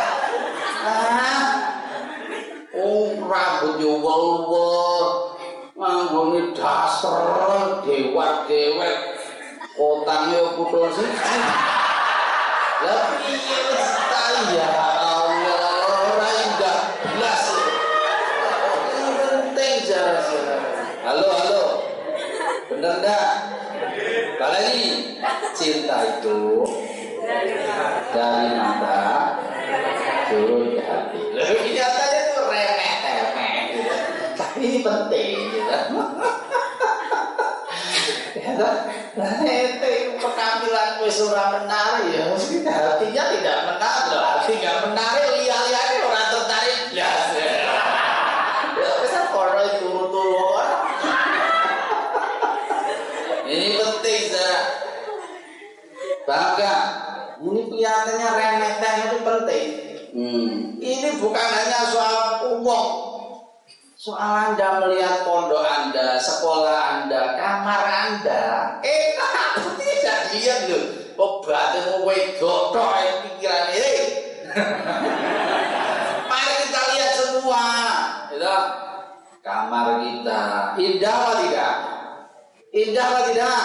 Ah 0.86 1.48
oh 2.76 3.08
rambutnya 3.26 3.92
wol-wol 4.04 5.06
nganggone 5.80 6.52
daster 6.54 7.24
dewek-dewek 7.88 8.96
kotangnya 9.80 10.42
kudu 10.60 10.84
sih 10.92 11.10
lah 12.84 13.16
piye 13.24 14.68
Allah 14.68 15.46
penting 19.16 19.76
halo 21.06 21.28
halo. 21.32 21.64
Bener 22.68 23.00
cinta 25.56 25.98
itu 26.20 26.68
dari 28.12 28.52
mata 28.60 29.00
turun 30.28 30.76
ke 30.76 30.82
hati. 30.84 31.22
Lebih 31.32 31.72
nyatanya 31.72 32.20
itu 32.20 32.40
remeh 32.44 32.94
temeh 33.00 33.60
tapi 34.36 34.60
ini 34.60 34.80
penting 34.84 35.36
gitu. 35.56 35.76
Ya 38.36 38.52
nah 39.16 39.32
itu 39.48 40.20
penampilan 40.20 41.00
wis 41.02 41.24
mesti 42.36 42.68
hatinya 42.68 43.24
tidak 43.32 43.58
menarik 43.64 44.20
hati 44.20 44.52
nggak 44.60 44.78
menarik 44.92 45.28
lihat-lihat 45.40 45.88
orang 46.04 46.28
tertarik. 46.36 46.80
Ya 46.92 47.12
ya. 47.32 47.52
Wis 48.76 49.16
apa 49.16 49.42
itu 49.72 49.92
turu 50.12 50.44
ini 53.46 53.78
penting 53.78 54.22
Zara. 54.34 54.62
Bangga. 56.26 56.76
Ini 57.46 57.62
kelihatannya 57.70 58.30
remeh 58.36 58.96
itu 59.06 59.18
penting. 59.22 59.68
Hmm. 60.16 60.52
Ini 60.82 61.10
bukan 61.20 61.46
hanya 61.46 61.82
soal 61.92 62.56
uang, 62.58 62.90
soal 64.00 64.32
Anda 64.50 64.80
melihat 64.82 65.28
pondok 65.28 65.62
Anda, 65.62 66.16
sekolah 66.18 66.80
Anda, 67.04 67.36
kamar 67.36 67.82
Anda, 67.84 68.44
enak, 68.96 69.76
tidak 69.78 70.20
lihat 70.32 70.60
loh. 70.72 71.05
Obat 71.16 71.72
mau 71.88 72.04
wedok, 72.08 72.62
toh 72.76 72.92
pikiran 73.24 73.66
ini. 73.72 73.96
Mari 76.30 76.54
kita 76.68 76.82
lihat 76.92 77.12
semua, 77.16 77.66
gitu. 78.32 78.58
Kamar 79.40 80.02
kita 80.02 80.76
indah 80.82 81.16
atau 81.16 81.36
tidak? 81.46 81.76
Indah 82.76 83.06
atau 83.06 83.24
tidak? 83.32 83.64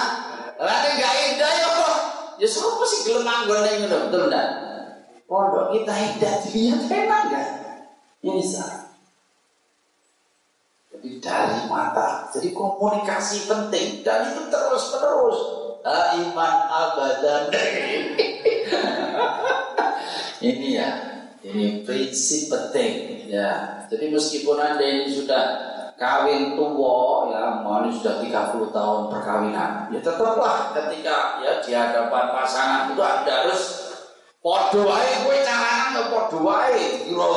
Lalu 0.61 0.89
nggak 1.01 1.15
indah 1.33 1.51
ya 1.57 1.69
kok? 1.73 1.97
Ya 2.37 2.47
siapa 2.47 2.85
sih 2.85 3.01
gelem 3.09 3.25
anggon 3.25 3.65
yang 3.65 3.89
betul 3.89 4.29
enggak? 4.29 4.49
pondok 5.31 5.71
kita 5.71 5.95
tidak 5.95 6.35
dilihat 6.51 6.83
enak 6.91 7.21
enggak? 7.31 7.49
Ini 8.21 8.43
sah. 8.43 8.91
Jadi 10.91 11.23
dari 11.23 11.65
mata, 11.71 12.29
jadi 12.35 12.51
komunikasi 12.53 13.47
penting 13.47 14.03
dan 14.03 14.35
itu 14.35 14.43
terus 14.53 14.85
menerus. 14.93 15.41
Iman 15.85 16.55
abadan. 16.68 17.49
ini 20.49 20.76
ya, 20.76 20.91
ini 21.41 21.81
prinsip 21.85 22.53
penting 22.53 23.26
ya. 23.33 23.81
Jadi 23.89 24.12
meskipun 24.12 24.61
anda 24.61 24.85
ini 24.85 25.09
sudah 25.09 25.45
kawin 25.97 26.57
tua 26.57 27.33
ya, 27.33 27.64
mau 27.64 27.85
ini 27.85 27.97
sudah 27.97 28.20
30 28.20 28.72
tahun 28.72 29.01
perkawinan, 29.12 29.93
ya 29.93 30.01
tetaplah 30.01 30.72
ketika 30.72 31.45
ya 31.45 31.61
di 31.61 31.72
hadapan 31.76 32.33
pasangan 32.33 32.93
itu 32.93 33.03
anda 33.05 33.33
harus 33.45 33.62
Padha 34.41 34.81
wae 34.81 35.20
kowe 35.20 35.37
calanan 35.45 36.01
ya 36.01 36.33
wae 36.41 37.05
kira 37.05 37.28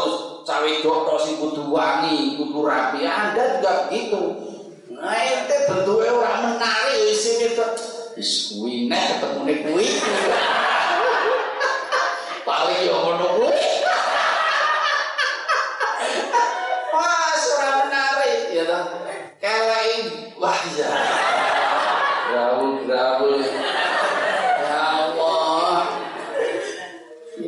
cawe 0.47 0.71
dok 0.79 1.19
sing 1.19 1.35
kudu 1.35 1.67
wangi, 1.67 2.39
kudu 2.39 2.63
rapi. 2.63 3.03
Anda 3.03 3.59
juga 3.59 3.91
begitu. 3.91 4.23
Nah, 4.95 5.11
ente 5.11 5.67
bentuke 5.67 6.07
ora 6.07 6.39
menarik 6.39 7.11
wis 7.11 7.27
itu. 7.43 7.67
Wis 8.13 8.53
kuwi 8.53 8.89
nek 8.89 9.17
ketemune 9.17 9.53
kuwi. 9.65 9.87
Paling 12.47 12.81
yo 12.85 12.95
ngono 12.97 13.25
kuwi. 13.39 13.61
Wah, 16.93 17.33
ora 17.33 17.69
menarik 17.85 18.53
ya 18.53 18.63
toh. 18.69 18.85
Kelek 19.41 19.91
wah 20.37 20.61
ya. 20.77 20.91
Gaul 22.33 22.85
gaul. 22.85 23.41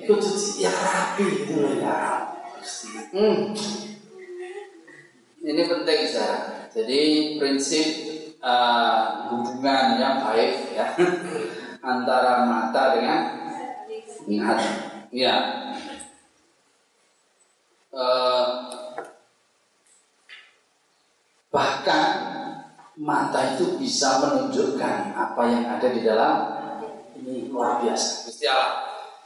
ikut 0.06 0.22
cuci 0.22 0.62
yang 0.62 0.78
rapi 0.78 1.26
itu 1.26 1.82
ya. 1.82 2.30
Hmm. 3.10 3.58
Ini 5.42 5.62
penting 5.66 6.02
saya. 6.06 6.70
Jadi 6.70 7.02
prinsip 7.42 8.15
uh, 8.46 9.26
hubungan 9.34 9.98
yang 9.98 10.22
baik 10.22 10.78
ya 10.78 10.94
antara 11.92 12.46
mata 12.46 12.84
dengan 12.94 13.22
hati. 14.22 14.70
Ya. 15.16 15.36
Uh, 17.96 18.68
bahkan 21.50 22.06
mata 23.00 23.56
itu 23.56 23.80
bisa 23.80 24.20
menunjukkan 24.20 25.16
apa 25.16 25.42
yang 25.48 25.64
ada 25.72 25.88
di 25.88 26.02
dalam 26.04 26.36
ini 27.16 27.48
luar 27.48 27.80
biasa. 27.80 28.28
Gusti 28.28 28.46
Allah 28.52 28.84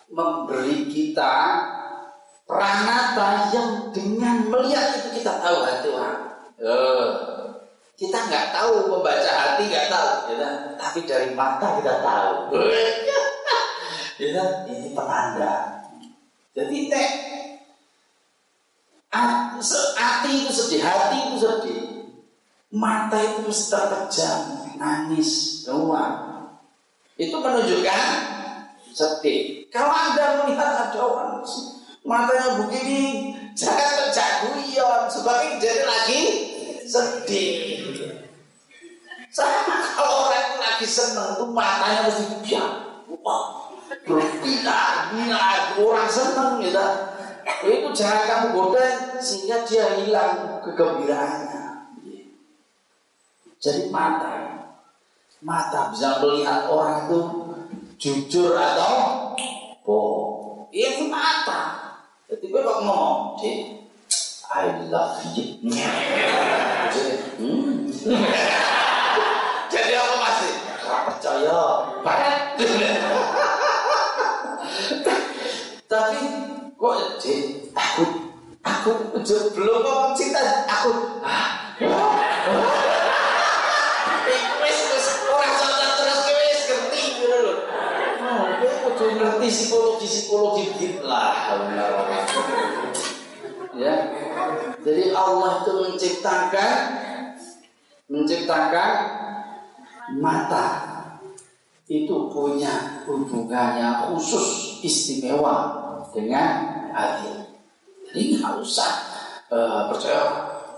memberi 0.10 0.90
kita 0.90 1.34
pranata 2.46 3.50
yang 3.54 3.90
dengan 3.94 4.46
melihat 4.50 5.02
itu 5.02 5.22
kita 5.22 5.42
tahu 5.42 5.58
hati 5.66 5.88
orang. 5.90 6.22
Uh, 6.60 7.39
kita 8.00 8.16
nggak 8.16 8.56
tahu 8.56 8.88
membaca 8.88 9.28
hati 9.28 9.68
nggak 9.68 9.92
tahu, 9.92 10.40
ya, 10.40 10.50
tapi 10.80 11.04
dari 11.04 11.36
mata 11.36 11.84
kita 11.84 12.00
tahu. 12.00 12.56
ya, 14.24 14.44
ini 14.72 14.96
penanda. 14.96 15.84
Jadi 16.56 16.88
nek 16.88 17.12
hati 20.00 20.32
itu 20.32 20.52
sedih, 20.56 20.80
hati 20.80 21.18
itu 21.28 21.36
sedih, 21.44 21.84
mata 22.72 23.20
itu 23.20 23.44
mesti 23.44 23.68
terpejam, 23.68 24.40
nangis, 24.80 25.64
keluar. 25.68 26.40
Itu 27.20 27.36
menunjukkan 27.36 28.08
sedih. 28.96 29.68
Kalau 29.68 29.92
Anda 29.92 30.48
melihat 30.48 30.88
ada 30.88 31.00
orang 31.04 31.44
matanya 32.08 32.64
begini, 32.64 33.36
jangan 33.60 34.08
terjaguyon, 34.08 35.12
sebagai 35.12 35.60
jadi 35.60 35.84
lagi 35.84 36.49
sedih. 36.90 37.86
Sama 39.30 39.78
kalau 39.94 40.26
orang 40.26 40.42
itu 40.42 40.58
lagi 40.58 40.88
seneng 40.90 41.38
tuh 41.38 41.54
matanya 41.54 42.10
mesti 42.10 42.26
biar, 42.42 42.70
wah, 43.22 43.70
berpindah, 44.10 45.14
pindah, 45.14 45.78
orang 45.78 46.10
seneng 46.10 46.58
gitu. 46.66 46.88
Itu 47.62 47.90
jangan 47.94 48.26
kamu 48.26 48.48
goda 48.58 48.86
sehingga 49.22 49.62
dia 49.70 50.02
hilang 50.02 50.62
kegembiraannya. 50.66 51.66
Jadi 53.60 53.92
mata, 53.94 54.34
mata 55.46 55.94
bisa 55.94 56.24
melihat 56.24 56.66
orang 56.72 57.06
itu 57.06 57.20
jujur 58.00 58.56
atau 58.56 59.36
bohong. 59.84 60.72
Iya 60.72 61.06
mata. 61.06 61.62
Jadi 62.30 62.46
gue 62.50 62.62
kok 62.62 62.80
ngomong, 62.86 63.42
I 64.52 64.66
love 64.90 65.22
you. 65.38 65.62
Hmm. 67.38 67.86
Jadi 69.70 69.94
apa 69.94 70.16
masih? 70.18 70.54
Percaya. 71.06 71.62
Tapi 75.86 76.22
kok 76.74 76.96
jadi 77.22 77.62
aku 77.78 78.04
aku 78.66 78.90
belum 79.54 79.86
ngomong 79.86 80.18
cinta 80.18 80.42
aku 80.66 80.98
wis 84.66 84.78
terus 84.90 85.10
ngerti 88.82 89.14
nah, 89.14 89.14
ngerti 89.14 89.48
psikologi 89.54 90.10
psikologi 90.10 90.66
git 90.82 91.06
lah. 91.06 91.54
Ya. 93.80 93.96
Jadi 94.84 95.04
Allah 95.16 95.64
itu 95.64 95.72
menciptakan 95.88 96.76
menciptakan 98.12 98.92
mata 100.20 100.68
itu 101.90 102.30
punya 102.30 103.06
hubungannya 103.08 104.12
khusus 104.12 104.78
istimewa 104.84 105.80
dengan 106.12 106.70
hati. 106.94 107.50
Jadi 108.10 108.22
nggak 108.38 108.54
usah 108.62 108.92
uh, 109.50 109.90
percaya, 109.90 110.22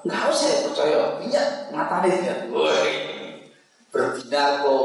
nggak 0.06 0.24
usah 0.32 0.48
ya 0.48 0.60
percaya. 0.70 1.00
Iya, 1.26 1.44
mata 1.74 2.06
dia. 2.06 2.48
Berbinar 3.92 4.64
kok 4.64 4.84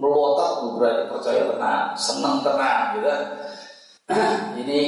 melotot 0.00 0.80
berarti 0.80 1.12
percaya 1.12 1.42
tenang, 1.44 1.92
senang 1.92 2.40
tenang, 2.40 2.80
gitu. 2.96 3.16
ini 4.64 4.80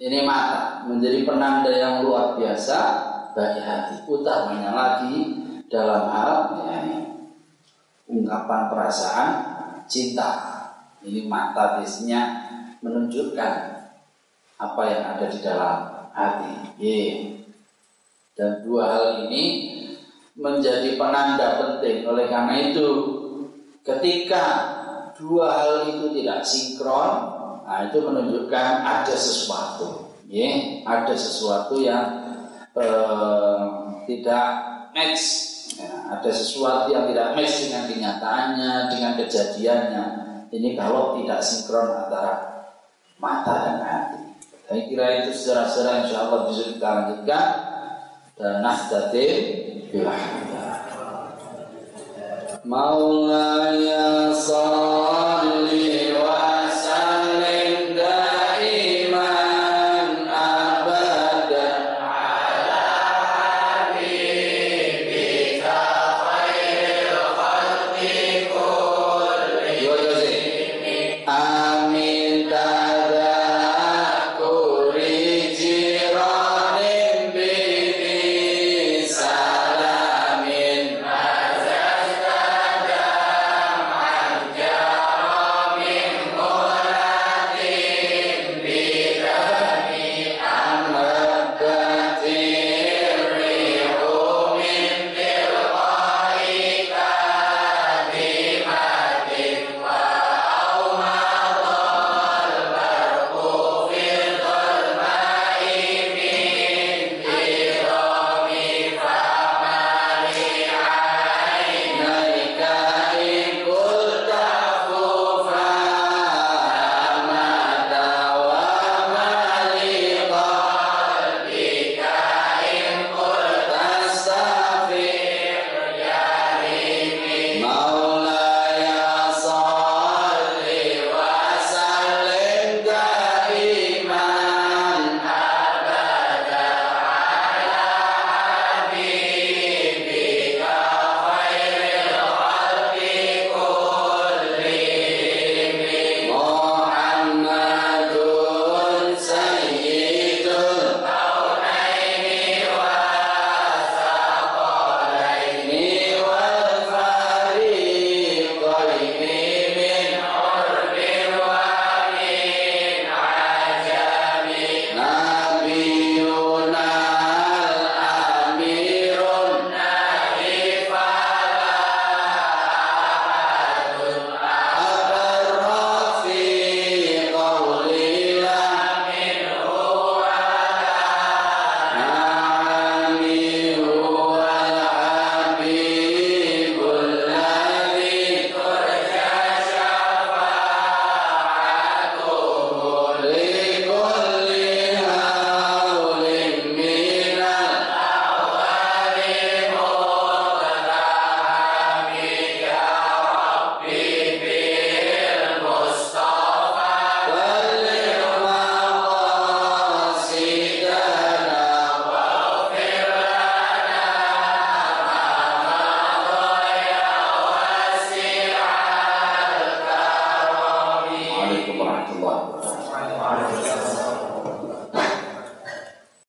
ini 0.00 0.24
mata 0.24 0.88
menjadi 0.88 1.28
penanda 1.28 1.68
yang 1.68 2.00
luar 2.08 2.40
biasa 2.40 2.78
bagi 3.36 3.60
hati. 3.60 4.00
Utamanya 4.08 4.72
lagi 4.72 5.16
dalam 5.68 6.08
hal 6.08 6.32
ya, 6.64 6.80
ungkapan 8.08 8.72
perasaan 8.72 9.28
cinta. 9.84 10.56
Ini 11.04 11.28
mata 11.28 11.80
biasanya 11.80 12.20
menunjukkan 12.80 13.52
apa 14.56 14.82
yang 14.88 15.02
ada 15.16 15.26
di 15.28 15.38
dalam 15.44 15.76
hati. 16.16 16.52
Yeah. 16.80 17.44
Dan 18.36 18.64
dua 18.64 18.82
hal 18.88 19.04
ini 19.28 19.44
menjadi 20.32 20.96
penanda 20.96 21.60
penting. 21.60 22.08
Oleh 22.08 22.24
karena 22.32 22.72
itu, 22.72 22.88
ketika 23.84 24.44
dua 25.12 25.60
hal 25.60 25.92
itu 25.92 26.08
tidak 26.16 26.40
sinkron, 26.48 27.39
nah 27.70 27.86
itu 27.86 28.02
menunjukkan 28.02 28.66
ada 28.82 29.14
sesuatu. 29.14 30.10
Yeah. 30.26 30.82
Ada 30.82 31.14
sesuatu 31.14 31.78
yang 31.78 32.02
eh, 32.74 33.62
tidak 34.10 34.46
match 34.90 35.50
Ya, 35.80 36.12
ada 36.12 36.30
sesuatu 36.34 36.90
yang 36.90 37.06
tidak 37.08 37.38
match 37.38 37.68
dengan 37.68 37.84
kenyataannya, 37.86 38.72
dengan 38.90 39.12
kejadiannya. 39.16 40.04
Ini 40.50 40.74
kalau 40.74 41.14
tidak 41.22 41.40
sinkron 41.46 41.88
antara 41.94 42.34
mata 43.22 43.54
dan 43.54 43.78
hati. 43.80 44.20
Saya 44.66 44.80
kira 44.90 45.06
itu 45.22 45.30
secara-secara 45.34 45.90
insya 46.06 46.18
Allah 46.26 46.40
bisa 46.50 46.62
kita 46.74 46.88
lanjutkan 46.90 47.46
dan 48.34 48.54
nahdatin 48.66 49.34
bilahmillah. 49.94 50.74
Maulaya 52.66 54.34